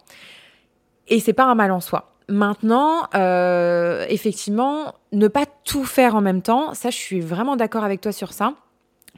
[1.07, 2.15] Et c'est pas un mal en soi.
[2.27, 7.83] Maintenant, euh, effectivement, ne pas tout faire en même temps, ça, je suis vraiment d'accord
[7.83, 8.53] avec toi sur ça.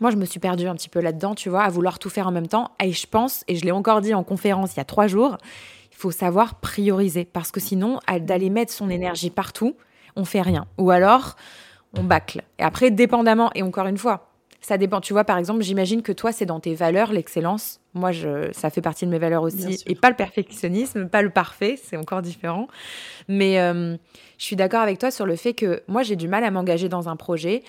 [0.01, 2.27] Moi, je me suis perdue un petit peu là-dedans, tu vois, à vouloir tout faire
[2.27, 2.71] en même temps.
[2.83, 5.37] Et je pense, et je l'ai encore dit en conférence il y a trois jours,
[6.03, 7.23] faut savoir prioriser.
[7.23, 9.77] Parce que sinon, d'aller mettre son énergie partout,
[10.17, 10.67] on fait rien.
[10.77, 11.35] Ou alors,
[11.97, 12.41] on bâcle.
[12.59, 14.27] Et après, dépendamment, et encore une fois,
[14.59, 14.99] ça dépend.
[14.99, 17.79] Tu vois, par exemple, j'imagine que toi, c'est dans tes valeurs, l'excellence.
[17.93, 19.81] Moi, je, ça fait partie de mes valeurs aussi.
[19.85, 22.67] Et pas le perfectionnisme, pas le parfait, c'est encore différent.
[23.29, 23.95] Mais euh,
[24.37, 26.89] je suis d'accord avec toi sur le fait que moi, j'ai du mal à m'engager
[26.89, 27.63] dans un projet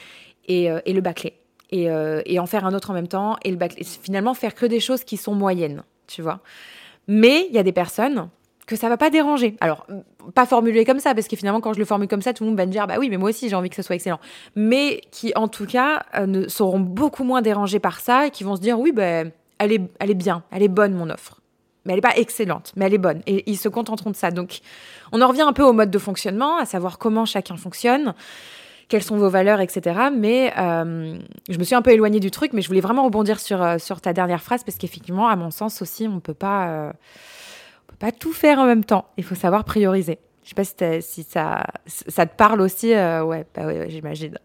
[0.48, 1.34] et, euh, le bâcler.
[1.72, 3.36] Euh, et, en faire un autre en même temps.
[3.44, 3.84] Et le bâcler.
[3.84, 6.40] Finalement, faire que des choses qui sont moyennes, tu vois.
[7.08, 8.28] Mais il y a des personnes
[8.66, 9.56] que ça va pas déranger.
[9.60, 9.86] Alors,
[10.34, 12.50] pas formulé comme ça, parce que finalement, quand je le formule comme ça, tout le
[12.50, 14.20] monde va me dire, bah oui, mais moi aussi, j'ai envie que ce soit excellent.
[14.56, 18.44] Mais qui, en tout cas, euh, ne, seront beaucoup moins dérangés par ça et qui
[18.44, 21.40] vont se dire, oui, ben, elle, est, elle est bien, elle est bonne, mon offre.
[21.84, 23.20] Mais elle n'est pas excellente, mais elle est bonne.
[23.26, 24.30] Et ils se contenteront de ça.
[24.30, 24.60] Donc,
[25.12, 28.14] on en revient un peu au mode de fonctionnement, à savoir comment chacun fonctionne,
[28.88, 30.08] quelles sont vos valeurs, etc.
[30.16, 31.18] Mais euh,
[31.48, 33.78] je me suis un peu éloignée du truc, mais je voulais vraiment rebondir sur, euh,
[33.78, 36.92] sur ta dernière phrase, parce qu'effectivement, à mon sens aussi, on ne peut pas
[37.98, 39.06] pas tout faire en même temps.
[39.16, 40.18] Il faut savoir prioriser.
[40.42, 42.92] Je sais pas si, ça, ça te parle aussi.
[42.92, 44.38] Euh, ouais, bah j'imagine.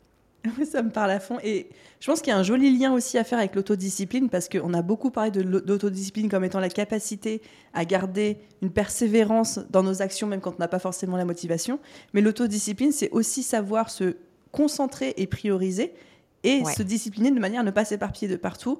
[0.65, 1.37] ça me parle à fond.
[1.43, 1.67] Et
[1.99, 4.73] je pense qu'il y a un joli lien aussi à faire avec l'autodiscipline parce qu'on
[4.73, 7.41] a beaucoup parlé de l'autodiscipline comme étant la capacité
[7.73, 11.79] à garder une persévérance dans nos actions, même quand on n'a pas forcément la motivation.
[12.13, 14.15] Mais l'autodiscipline, c'est aussi savoir se
[14.51, 15.93] concentrer et prioriser
[16.43, 18.79] et se discipliner de manière à ne pas s'éparpiller de partout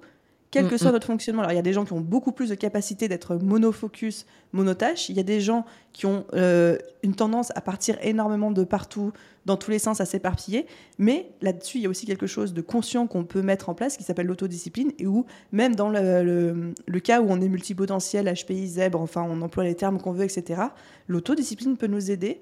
[0.51, 0.93] quel que mm, soit mm.
[0.93, 1.41] notre fonctionnement.
[1.41, 5.09] Alors, il y a des gens qui ont beaucoup plus de capacité d'être monofocus, monotâche.
[5.09, 9.11] Il y a des gens qui ont euh, une tendance à partir énormément de partout,
[9.45, 10.65] dans tous les sens, à s'éparpiller.
[10.97, 13.95] Mais là-dessus, il y a aussi quelque chose de conscient qu'on peut mettre en place
[13.95, 18.99] qui s'appelle l'autodiscipline et où, même dans le, cas où on est multipotentiel, HPI, zèbre,
[18.99, 20.61] enfin, on emploie les termes qu'on veut, etc.,
[21.07, 22.41] l'autodiscipline peut nous aider.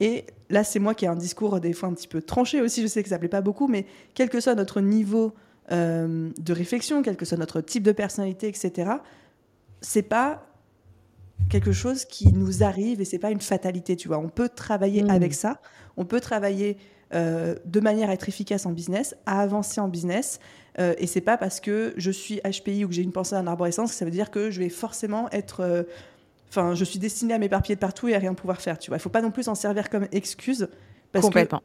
[0.00, 2.82] Et là, c'est moi qui ai un discours des fois un petit peu tranché aussi,
[2.82, 5.34] je sais que ça ne plaît pas beaucoup, mais quel que soit notre niveau
[5.72, 8.90] euh, de réflexion, quel que soit notre type de personnalité, etc.,
[9.80, 10.46] c'est pas
[11.48, 14.18] quelque chose qui nous arrive et c'est pas une fatalité, tu vois.
[14.18, 15.10] On peut travailler mmh.
[15.10, 15.60] avec ça,
[15.96, 16.76] on peut travailler
[17.14, 20.40] euh, de manière à être efficace en business, à avancer en business.
[20.78, 23.46] Euh, et c'est pas parce que je suis HPI ou que j'ai une pensée en
[23.46, 25.86] arborescence que ça veut dire que je vais forcément être.
[26.56, 28.96] Enfin, je suis destinée à m'éparpiller de partout et à rien pouvoir faire, tu vois.
[28.96, 30.68] Il faut pas non plus s'en servir comme excuse.
[31.12, 31.62] Parce Complètement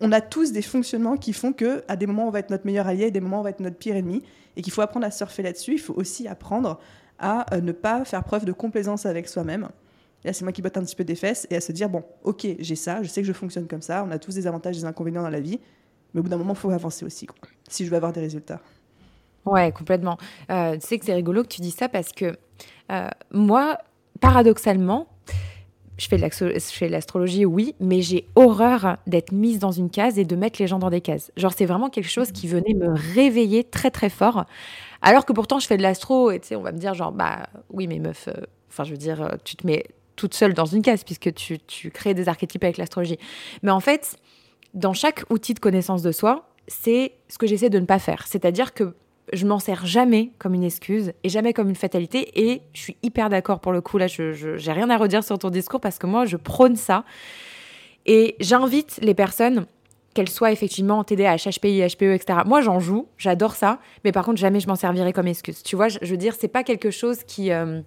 [0.00, 2.66] on a tous des fonctionnements qui font que à des moments on va être notre
[2.66, 4.22] meilleur allié, à des moments on va être notre pire ennemi,
[4.56, 5.74] et qu'il faut apprendre à surfer là-dessus.
[5.74, 6.78] Il faut aussi apprendre
[7.18, 9.68] à euh, ne pas faire preuve de complaisance avec soi-même.
[10.24, 12.04] là, c'est moi qui botte un petit peu des fesses et à se dire bon,
[12.22, 14.04] ok, j'ai ça, je sais que je fonctionne comme ça.
[14.06, 15.60] On a tous des avantages, des inconvénients dans la vie,
[16.12, 17.26] mais au bout d'un moment, il faut avancer aussi,
[17.68, 18.60] si je veux avoir des résultats.
[19.44, 20.16] Ouais, complètement.
[20.50, 22.36] Euh, tu sais que c'est rigolo que tu dis ça parce que
[22.90, 23.78] euh, moi,
[24.24, 25.06] paradoxalement,
[25.96, 30.34] je fais de l'astrologie, oui, mais j'ai horreur d'être mise dans une case et de
[30.34, 31.30] mettre les gens dans des cases.
[31.36, 34.44] Genre, c'est vraiment quelque chose qui venait me réveiller très, très fort.
[35.02, 37.12] Alors que pourtant, je fais de l'astro et tu sais, on va me dire, genre,
[37.12, 38.32] bah oui, mais meuf, euh,
[38.70, 39.84] enfin, je veux dire, euh, tu te mets
[40.16, 43.18] toute seule dans une case puisque tu, tu crées des archétypes avec l'astrologie.
[43.62, 44.16] Mais en fait,
[44.72, 48.26] dans chaque outil de connaissance de soi, c'est ce que j'essaie de ne pas faire.
[48.26, 48.94] C'est-à-dire que
[49.32, 52.30] je m'en sers jamais comme une excuse et jamais comme une fatalité.
[52.48, 53.98] Et je suis hyper d'accord pour le coup.
[53.98, 57.04] Là, je n'ai rien à redire sur ton discours parce que moi, je prône ça.
[58.06, 59.66] Et j'invite les personnes,
[60.14, 62.38] qu'elles soient effectivement TDAH, HPI, HPE, etc.
[62.46, 63.80] Moi, j'en joue, j'adore ça.
[64.04, 65.62] Mais par contre, jamais je m'en servirai comme excuse.
[65.62, 67.50] Tu vois, je, veux dire, c'est pas quelque chose qui.
[67.50, 67.82] Euh,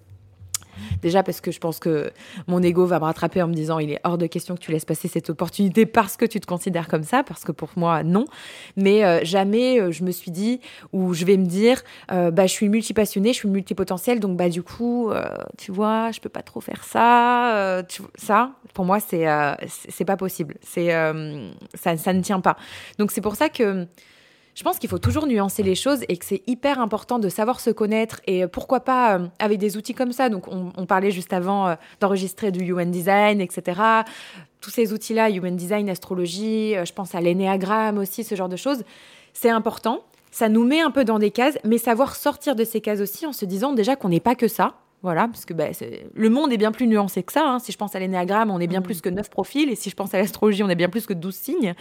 [1.02, 2.12] Déjà parce que je pense que
[2.46, 4.72] mon ego va me rattraper en me disant il est hors de question que tu
[4.72, 8.02] laisses passer cette opportunité parce que tu te considères comme ça, parce que pour moi,
[8.02, 8.24] non.
[8.76, 10.60] Mais euh, jamais euh, je me suis dit
[10.92, 14.48] ou je vais me dire euh, bah, je suis multipassionnée, je suis multipotentielle, donc bah,
[14.48, 15.10] du coup,
[15.56, 17.82] tu vois, je peux pas trop faire ça.
[18.16, 19.26] ça, pour moi, c'est
[19.68, 20.56] c'est pas possible.
[20.62, 22.56] Ça, ça ne tient pas.
[22.98, 23.86] Donc c'est pour ça que
[24.58, 27.60] je pense qu'il faut toujours nuancer les choses et que c'est hyper important de savoir
[27.60, 30.30] se connaître et euh, pourquoi pas euh, avec des outils comme ça.
[30.30, 33.80] Donc, on, parlait juste avant euh, d'enregistrer du Human Design, etc.
[34.60, 38.82] Tous ces outils-là, Human Design, astrologie, je pense à l'énéagramme aussi, ce genre de choses,
[39.32, 40.00] c'est important.
[40.32, 43.26] Ça nous met un peu dans des cases, mais savoir sortir de ces cases aussi
[43.26, 45.66] en se disant déjà qu'on n'est pas que ça, voilà, parce que bah,
[46.14, 47.44] le monde est bien plus nuancé que ça.
[47.46, 47.58] Hein.
[47.60, 48.84] Si je pense à l'énéagramme, on est bien mm.
[48.84, 49.70] plus que neuf profils.
[49.70, 51.74] Et si je pense à l'astrologie, on est bien plus que 12 signes.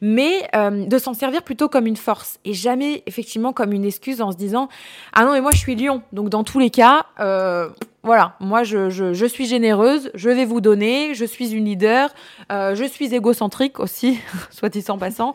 [0.00, 4.20] Mais euh, de s'en servir plutôt comme une force et jamais effectivement comme une excuse
[4.20, 4.68] en se disant
[5.12, 6.02] Ah non, mais moi je suis lion.
[6.12, 7.68] Donc dans tous les cas, euh,
[8.04, 12.10] Voilà, moi je, je, suis généreuse, je vais vous donner, je suis une leader,
[12.52, 14.20] euh, je suis égocentrique aussi,
[14.50, 15.34] soit dit en passant.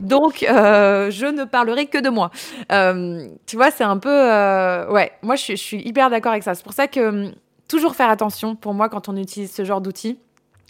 [0.00, 2.30] Donc euh, je ne parlerai que de moi.
[2.70, 4.08] Euh, tu vois, c'est un peu...
[4.92, 6.54] ouais, moi je, je suis hyper d'accord avec ça.
[6.54, 7.32] C'est pour ça que hum,
[7.66, 10.18] toujours faire attention pour moi quand on utilise ce genre d'outils,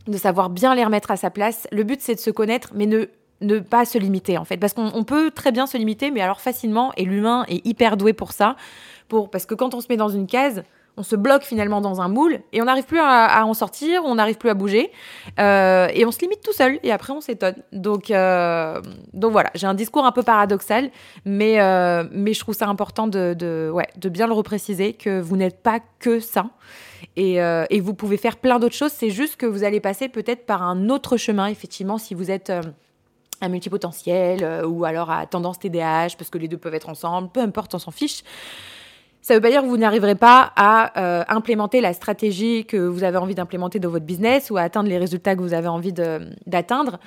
[0.07, 1.69] de savoir bien les remettre à sa place.
[1.73, 3.07] Le but c'est de se connaître, mais ne
[3.41, 6.41] ne pas se limiter en fait parce qu'on peut très bien se limiter mais alors
[6.41, 8.57] facilement et l'humain est hyper doué pour ça
[9.07, 10.65] pour parce que quand on se met dans une case
[10.99, 14.17] on se bloque finalement dans un moule et on n'arrive plus à, en sortir, on
[14.17, 14.91] n'arrive plus à bouger
[15.39, 17.55] euh, et on se limite tout seul et après on s'étonne.
[17.73, 18.83] Donc, euh,
[19.13, 20.91] donc voilà, j'ai un discours un peu paradoxal,
[21.25, 25.37] mais, euh, mais je trouve ça important de, ouais, de bien le repréciser que vous
[25.37, 26.51] n'êtes pas que ça
[27.17, 28.93] et, et vous pouvez faire plein d'autres choses.
[28.93, 32.53] C'est juste que vous allez passer peut-être par un autre chemin, effectivement, si vous êtes
[33.41, 37.41] un multipotentiel ou alors à tendance TDAH, parce que les deux peuvent être ensemble, peu
[37.41, 38.25] importe, on s'en fiche.
[39.21, 42.77] Ça ne veut pas dire que vous n'arriverez pas à euh, implémenter la stratégie que
[42.77, 45.69] vous avez envie d'implémenter dans votre business ou à atteindre les résultats que vous avez
[45.69, 45.93] envie
[46.47, 46.99] d'atteindre.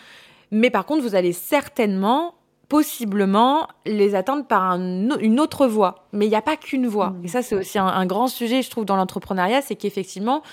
[0.51, 2.36] Mais par contre, vous allez certainement,
[2.68, 6.07] possiblement, les atteindre par une autre voie.
[6.12, 7.12] Mais il n'y a pas qu'une voie.
[7.12, 7.26] Mmh.
[7.26, 10.43] Et ça, c'est aussi un, grand sujet, je trouve, dans l'entrepreneuriat, c'est qu'effectivement,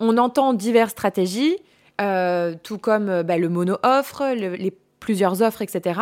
[0.00, 1.56] on entend diverses stratégies,
[2.00, 6.00] euh, tout comme euh, bah, le mono-offre, les plusieurs offres, etc.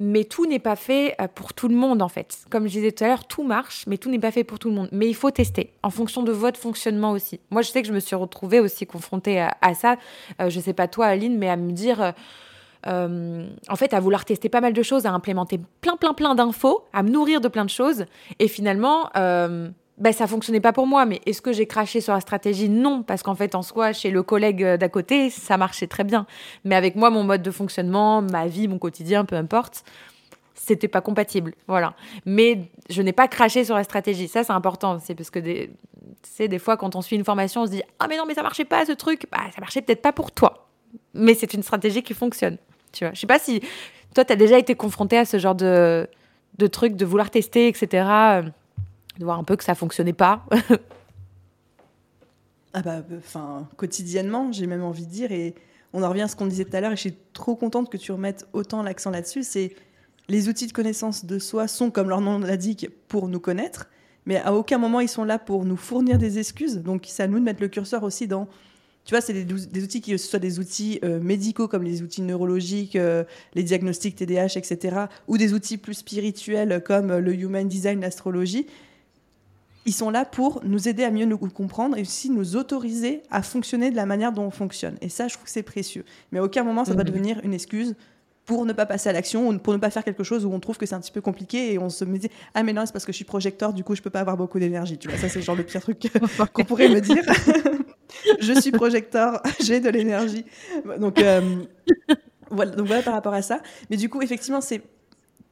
[0.00, 2.38] Mais tout n'est pas fait euh, pour tout le monde, en fait.
[2.50, 4.68] Comme je disais tout à l'heure, tout marche, mais tout n'est pas fait pour tout
[4.68, 4.88] le monde.
[4.92, 7.40] Mais il faut tester, en fonction de votre fonctionnement aussi.
[7.50, 9.96] Moi, je sais que je me suis retrouvée aussi confrontée à, ça.
[10.40, 12.12] Euh, je ne sais pas toi, Aline, mais à me dire...
[12.86, 16.34] Euh, en fait, à vouloir tester pas mal de choses, à implémenter plein, plein, plein
[16.34, 18.04] d'infos, à me nourrir de plein de choses.
[18.40, 19.08] Et finalement,
[19.98, 21.06] ben, ça fonctionnait pas pour moi.
[21.06, 22.68] Mais est-ce que j'ai craché sur la stratégie?
[22.68, 26.04] Non, parce qu'en fait, en soi, chez le collègue euh, d'à côté, ça marchait très
[26.04, 26.26] bien.
[26.64, 29.84] Mais avec moi, mon mode de fonctionnement, ma vie, mon quotidien, peu importe,
[30.54, 31.54] c'était pas compatible.
[31.68, 31.94] Voilà.
[32.26, 34.26] Mais je n'ai pas craché sur la stratégie.
[34.26, 34.98] Ça, c'est important.
[34.98, 35.70] C'est parce que des,
[36.22, 38.34] c'est des fois, quand on suit une formation, on se dit Ah, mais non, mais
[38.34, 39.26] ça marchait pas ce truc.
[39.30, 40.66] Bah, ça marchait peut-être pas pour toi.
[41.12, 42.58] Mais c'est une stratégie qui fonctionne.
[42.92, 43.14] Tu vois.
[43.14, 43.60] Je sais pas si
[44.12, 46.08] toi, tu as déjà été confronté à ce genre de,
[46.58, 48.42] de truc, de vouloir tester, etc
[49.18, 50.46] de voir un peu que ça fonctionnait pas.
[52.72, 55.54] ah bah, enfin, quotidiennement, j'ai même envie de dire, et
[55.92, 57.90] on en revient à ce qu'on disait tout à l'heure, et je suis trop contente
[57.90, 59.74] que tu remettes autant l'accent là-dessus, c'est
[60.28, 63.88] les outils de connaissance de soi sont, comme leur nom l'indique, pour nous connaître,
[64.26, 67.28] mais à aucun moment ils sont là pour nous fournir des excuses, donc c'est à
[67.28, 68.48] nous de mettre le curseur aussi dans
[69.04, 72.96] tu vois, c'est des, outils qui, soient des outils euh, médicaux comme les outils neurologiques,
[72.96, 74.96] euh, les diagnostics TDAH, etc.,
[75.28, 78.66] ou des outils plus spirituels comme le human design, l'astrologie
[79.86, 83.42] ils sont là pour nous aider à mieux nous comprendre et aussi nous autoriser à
[83.42, 84.96] fonctionner de la manière dont on fonctionne.
[85.00, 86.04] Et ça, je trouve que c'est précieux.
[86.32, 87.10] Mais à aucun moment, ça va mhm.
[87.10, 87.94] devenir une excuse
[88.46, 90.60] pour ne pas passer à l'action ou pour ne pas faire quelque chose où on
[90.60, 92.92] trouve que c'est un petit peu compliqué et on se dit ah mais non c'est
[92.92, 95.16] parce que je suis projecteur du coup je peux pas avoir beaucoup d'énergie tu vois
[95.16, 95.98] ça c'est genre le pire truc
[96.52, 97.22] qu'on pourrait me dire
[98.40, 100.44] je suis projecteur j'ai de l'énergie
[100.98, 101.64] donc euh,
[102.50, 104.82] voilà donc voilà par rapport à ça mais du coup effectivement c'est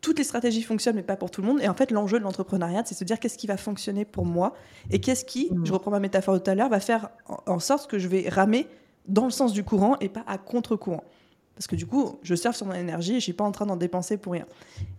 [0.03, 1.61] toutes les stratégies fonctionnent, mais pas pour tout le monde.
[1.63, 4.55] Et en fait, l'enjeu de l'entrepreneuriat, c'est se dire qu'est-ce qui va fonctionner pour moi
[4.91, 5.65] et qu'est-ce qui, mmh.
[5.65, 7.09] je reprends ma métaphore de tout à l'heure, va faire
[7.47, 8.67] en sorte que je vais ramer
[9.07, 11.05] dans le sens du courant et pas à contre-courant.
[11.55, 13.67] Parce que du coup, je surfe sur mon énergie et je suis pas en train
[13.67, 14.47] d'en dépenser pour rien.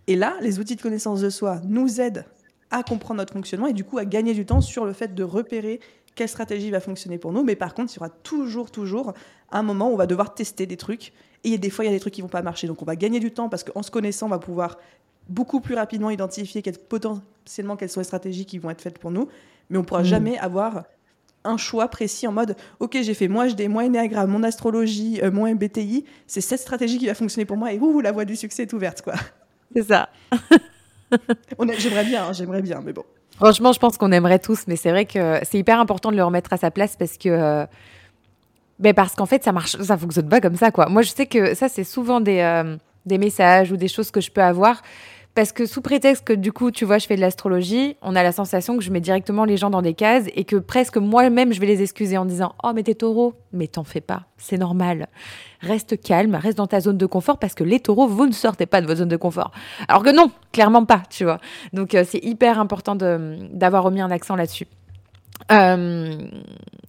[0.06, 2.24] Et là, les outils de connaissance de soi nous aident
[2.70, 5.22] à comprendre notre fonctionnement et du coup à gagner du temps sur le fait de
[5.22, 5.80] repérer
[6.14, 7.42] quelle stratégie va fonctionner pour nous.
[7.42, 9.12] Mais par contre, il y aura toujours, toujours
[9.50, 11.12] un moment où on va devoir tester des trucs
[11.44, 12.66] et des fois, il y a des trucs qui vont pas marcher.
[12.66, 14.78] Donc, on va gagner du temps parce qu'en se connaissant, on va pouvoir
[15.28, 19.28] beaucoup plus rapidement identifier potentiellement quelles sont les stratégies qui vont être faites pour nous.
[19.70, 20.06] Mais on pourra mm.
[20.06, 20.84] jamais avoir
[21.44, 25.30] un choix précis en mode ok j'ai fait moi HD, moi Enneagramme, mon astrologie, euh,
[25.30, 28.34] mon MBTI, c'est cette stratégie qui va fonctionner pour moi et ouh la voie du
[28.34, 29.12] succès est ouverte quoi.
[29.74, 30.08] C'est ça.
[31.78, 33.04] j'aimerais bien, hein, j'aimerais bien, mais bon.
[33.36, 36.24] Franchement, je pense qu'on aimerait tous, mais c'est vrai que c'est hyper important de le
[36.24, 37.66] remettre à sa place parce que euh,
[38.78, 40.86] ben parce qu'en fait, ça marche, ça fonctionne pas comme ça, quoi.
[40.88, 44.20] Moi, je sais que ça, c'est souvent des, euh, des messages ou des choses que
[44.20, 44.82] je peux avoir.
[45.34, 48.22] Parce que sous prétexte que du coup, tu vois, je fais de l'astrologie, on a
[48.22, 51.52] la sensation que je mets directement les gens dans des cases et que presque moi-même,
[51.52, 53.34] je vais les excuser en disant Oh, mais t'es taureau.
[53.52, 55.08] Mais t'en fais pas, c'est normal.
[55.60, 58.66] Reste calme, reste dans ta zone de confort parce que les taureaux, vous ne sortez
[58.66, 59.50] pas de votre zone de confort.
[59.88, 61.40] Alors que non, clairement pas, tu vois.
[61.72, 64.68] Donc, euh, c'est hyper important d'avoir remis un accent là-dessus.
[65.52, 66.16] Euh,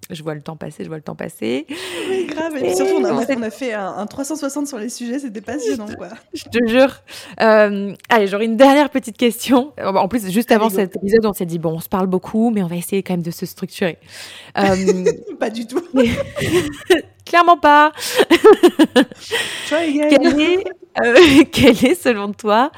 [0.09, 1.65] je vois le temps passer, je vois le temps passer.
[2.09, 2.55] Oui, grave.
[2.57, 3.03] Et, surtout, on
[3.41, 6.09] a, fait un, 360 sur les sujets, c'était passionnant, quoi.
[6.33, 7.01] je te jure.
[7.41, 9.73] Euh, allez, j'aurais une dernière petite question.
[9.81, 12.61] En plus, juste avant cet épisode, on s'est dit, bon, on se parle beaucoup, mais
[12.61, 13.97] on va essayer quand même de se structurer.
[14.57, 15.05] Euh,
[15.39, 15.81] pas du tout.
[17.25, 17.91] Clairement pas.
[19.67, 20.09] Try again.
[20.09, 22.71] Quel est, quel est, selon toi,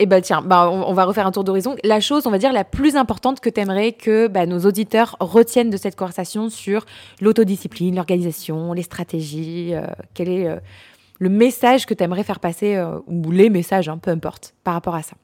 [0.00, 1.76] et bah tiens, bah, on, va refaire un tour d'horizon.
[1.84, 5.14] La chose, on va dire, la plus importante que tu aimerais que bah, nos auditeurs
[5.20, 6.86] retiennent de cette conversation sur
[7.20, 9.82] l'autodiscipline, l'organisation, les stratégies, euh,
[10.14, 10.56] quel est euh,
[11.18, 14.72] le message que tu aimerais faire passer, euh, ou les messages, hein, peu importe, par
[14.72, 15.16] rapport à ça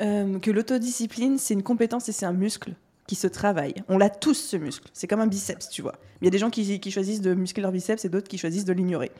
[0.00, 2.74] Que l'autodiscipline, c'est une compétence et c'est un muscle
[3.06, 3.74] qui se travaille.
[3.88, 4.88] On l'a tous ce muscle.
[4.92, 5.94] C'est comme un biceps, tu vois.
[6.20, 8.36] Il y a des gens qui, qui choisissent de muscler leur biceps et d'autres qui
[8.36, 9.12] choisissent de l'ignorer.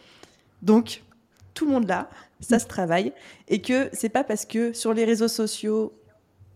[0.62, 1.04] Donc,
[1.58, 3.12] tout le monde là, ça se travaille,
[3.48, 5.92] et que c'est pas parce que sur les réseaux sociaux,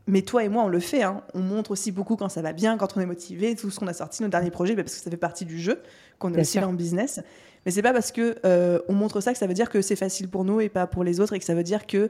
[0.07, 2.53] mais toi et moi on le fait, hein, on montre aussi beaucoup quand ça va
[2.53, 4.95] bien, quand on est motivé, tout ce qu'on a sorti, nos derniers projets, bah, parce
[4.95, 5.83] que ça fait partie du jeu,
[6.21, 7.21] qu'on est aussi là en business.
[7.67, 9.97] Mais c'est pas parce que euh, on montre ça que ça veut dire que c'est
[9.97, 12.09] facile pour nous et pas pour les autres, et que ça veut dire que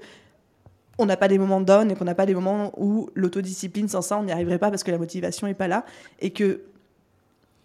[0.99, 4.03] on n'a pas des moments down et qu'on n'a pas des moments où l'autodiscipline, sans
[4.03, 5.87] ça, on n'y arriverait pas parce que la motivation est pas là,
[6.21, 6.61] et que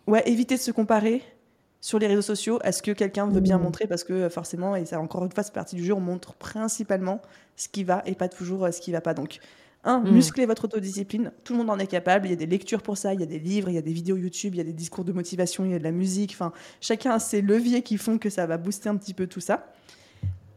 [0.07, 1.21] ouais, éviter de se comparer,
[1.87, 3.63] sur les réseaux sociaux à ce que quelqu'un veut bien mmh.
[3.63, 3.87] montrer?
[3.87, 6.33] Parce que euh, forcément, et ça encore une fois, c'est partie du jeu, on montre
[6.33, 7.21] principalement
[7.55, 9.13] ce qui va et pas toujours euh, ce qui va pas.
[9.13, 9.39] Donc,
[9.85, 10.11] un, mmh.
[10.11, 12.97] musclez votre autodiscipline, tout le monde en est capable, il y a des lectures pour
[12.97, 14.65] ça, il y a des livres, il y a des vidéos YouTube, il y a
[14.65, 17.83] des discours de motivation, il y a de la musique, enfin, chacun a ses leviers
[17.83, 19.71] qui font que ça va booster un petit peu tout ça.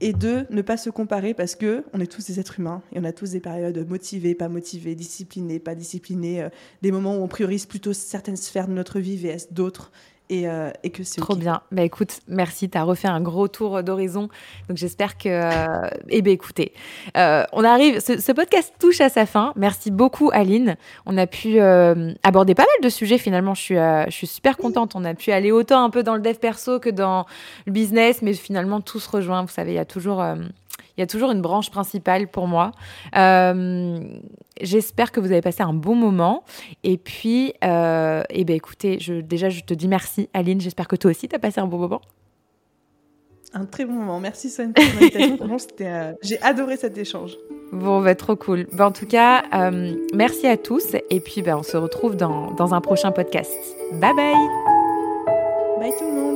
[0.03, 2.99] Et deux, ne pas se comparer parce que on est tous des êtres humains et
[2.99, 6.49] on a tous des périodes motivées, pas motivées, disciplinés, pas disciplinés, euh,
[6.81, 9.93] des moments où on priorise plutôt certaines sphères de notre vie vs d'autres
[10.33, 11.62] euh, et, que c'est Trop bien.
[11.72, 14.28] Bah écoute, merci, tu as refait un gros tour d'horizon.
[14.68, 15.28] Donc j'espère que...
[15.28, 16.72] Euh, eh bien écoutez,
[17.16, 19.53] euh, on arrive, ce, podcast touche à sa fin.
[19.57, 20.76] Merci beaucoup Aline.
[21.07, 23.55] On a pu aborder pas mal de sujets finalement.
[23.55, 24.93] Je suis, je suis super contente.
[24.95, 27.26] On a pu aller autant un peu dans le dev perso que dans
[27.66, 29.43] le business, mais finalement tout se rejoint.
[29.43, 30.24] Vous savez, il y a toujours
[31.01, 32.72] il y a toujours une branche principale pour moi.
[33.16, 33.98] Euh,
[34.61, 36.44] j'espère que vous avez passé un bon moment.
[36.84, 40.61] Et puis, euh, eh ben, écoutez, je, déjà, je te dis merci, Aline.
[40.61, 42.03] J'espère que toi aussi, tu as passé un bon moment.
[43.55, 44.20] Un très bon moment.
[44.20, 45.38] Merci, Sonia, pour l'invitation.
[45.80, 47.32] Euh, j'ai adoré cet échange.
[47.72, 48.66] Bon, bah, trop cool.
[48.70, 49.44] Bah, en tout cas,
[50.14, 50.94] merci à tous.
[51.09, 53.51] Et puis, bah, on se retrouve dans, dans un prochain podcast.
[53.94, 54.34] Bye bye.
[55.80, 56.30] Bye tout le monde.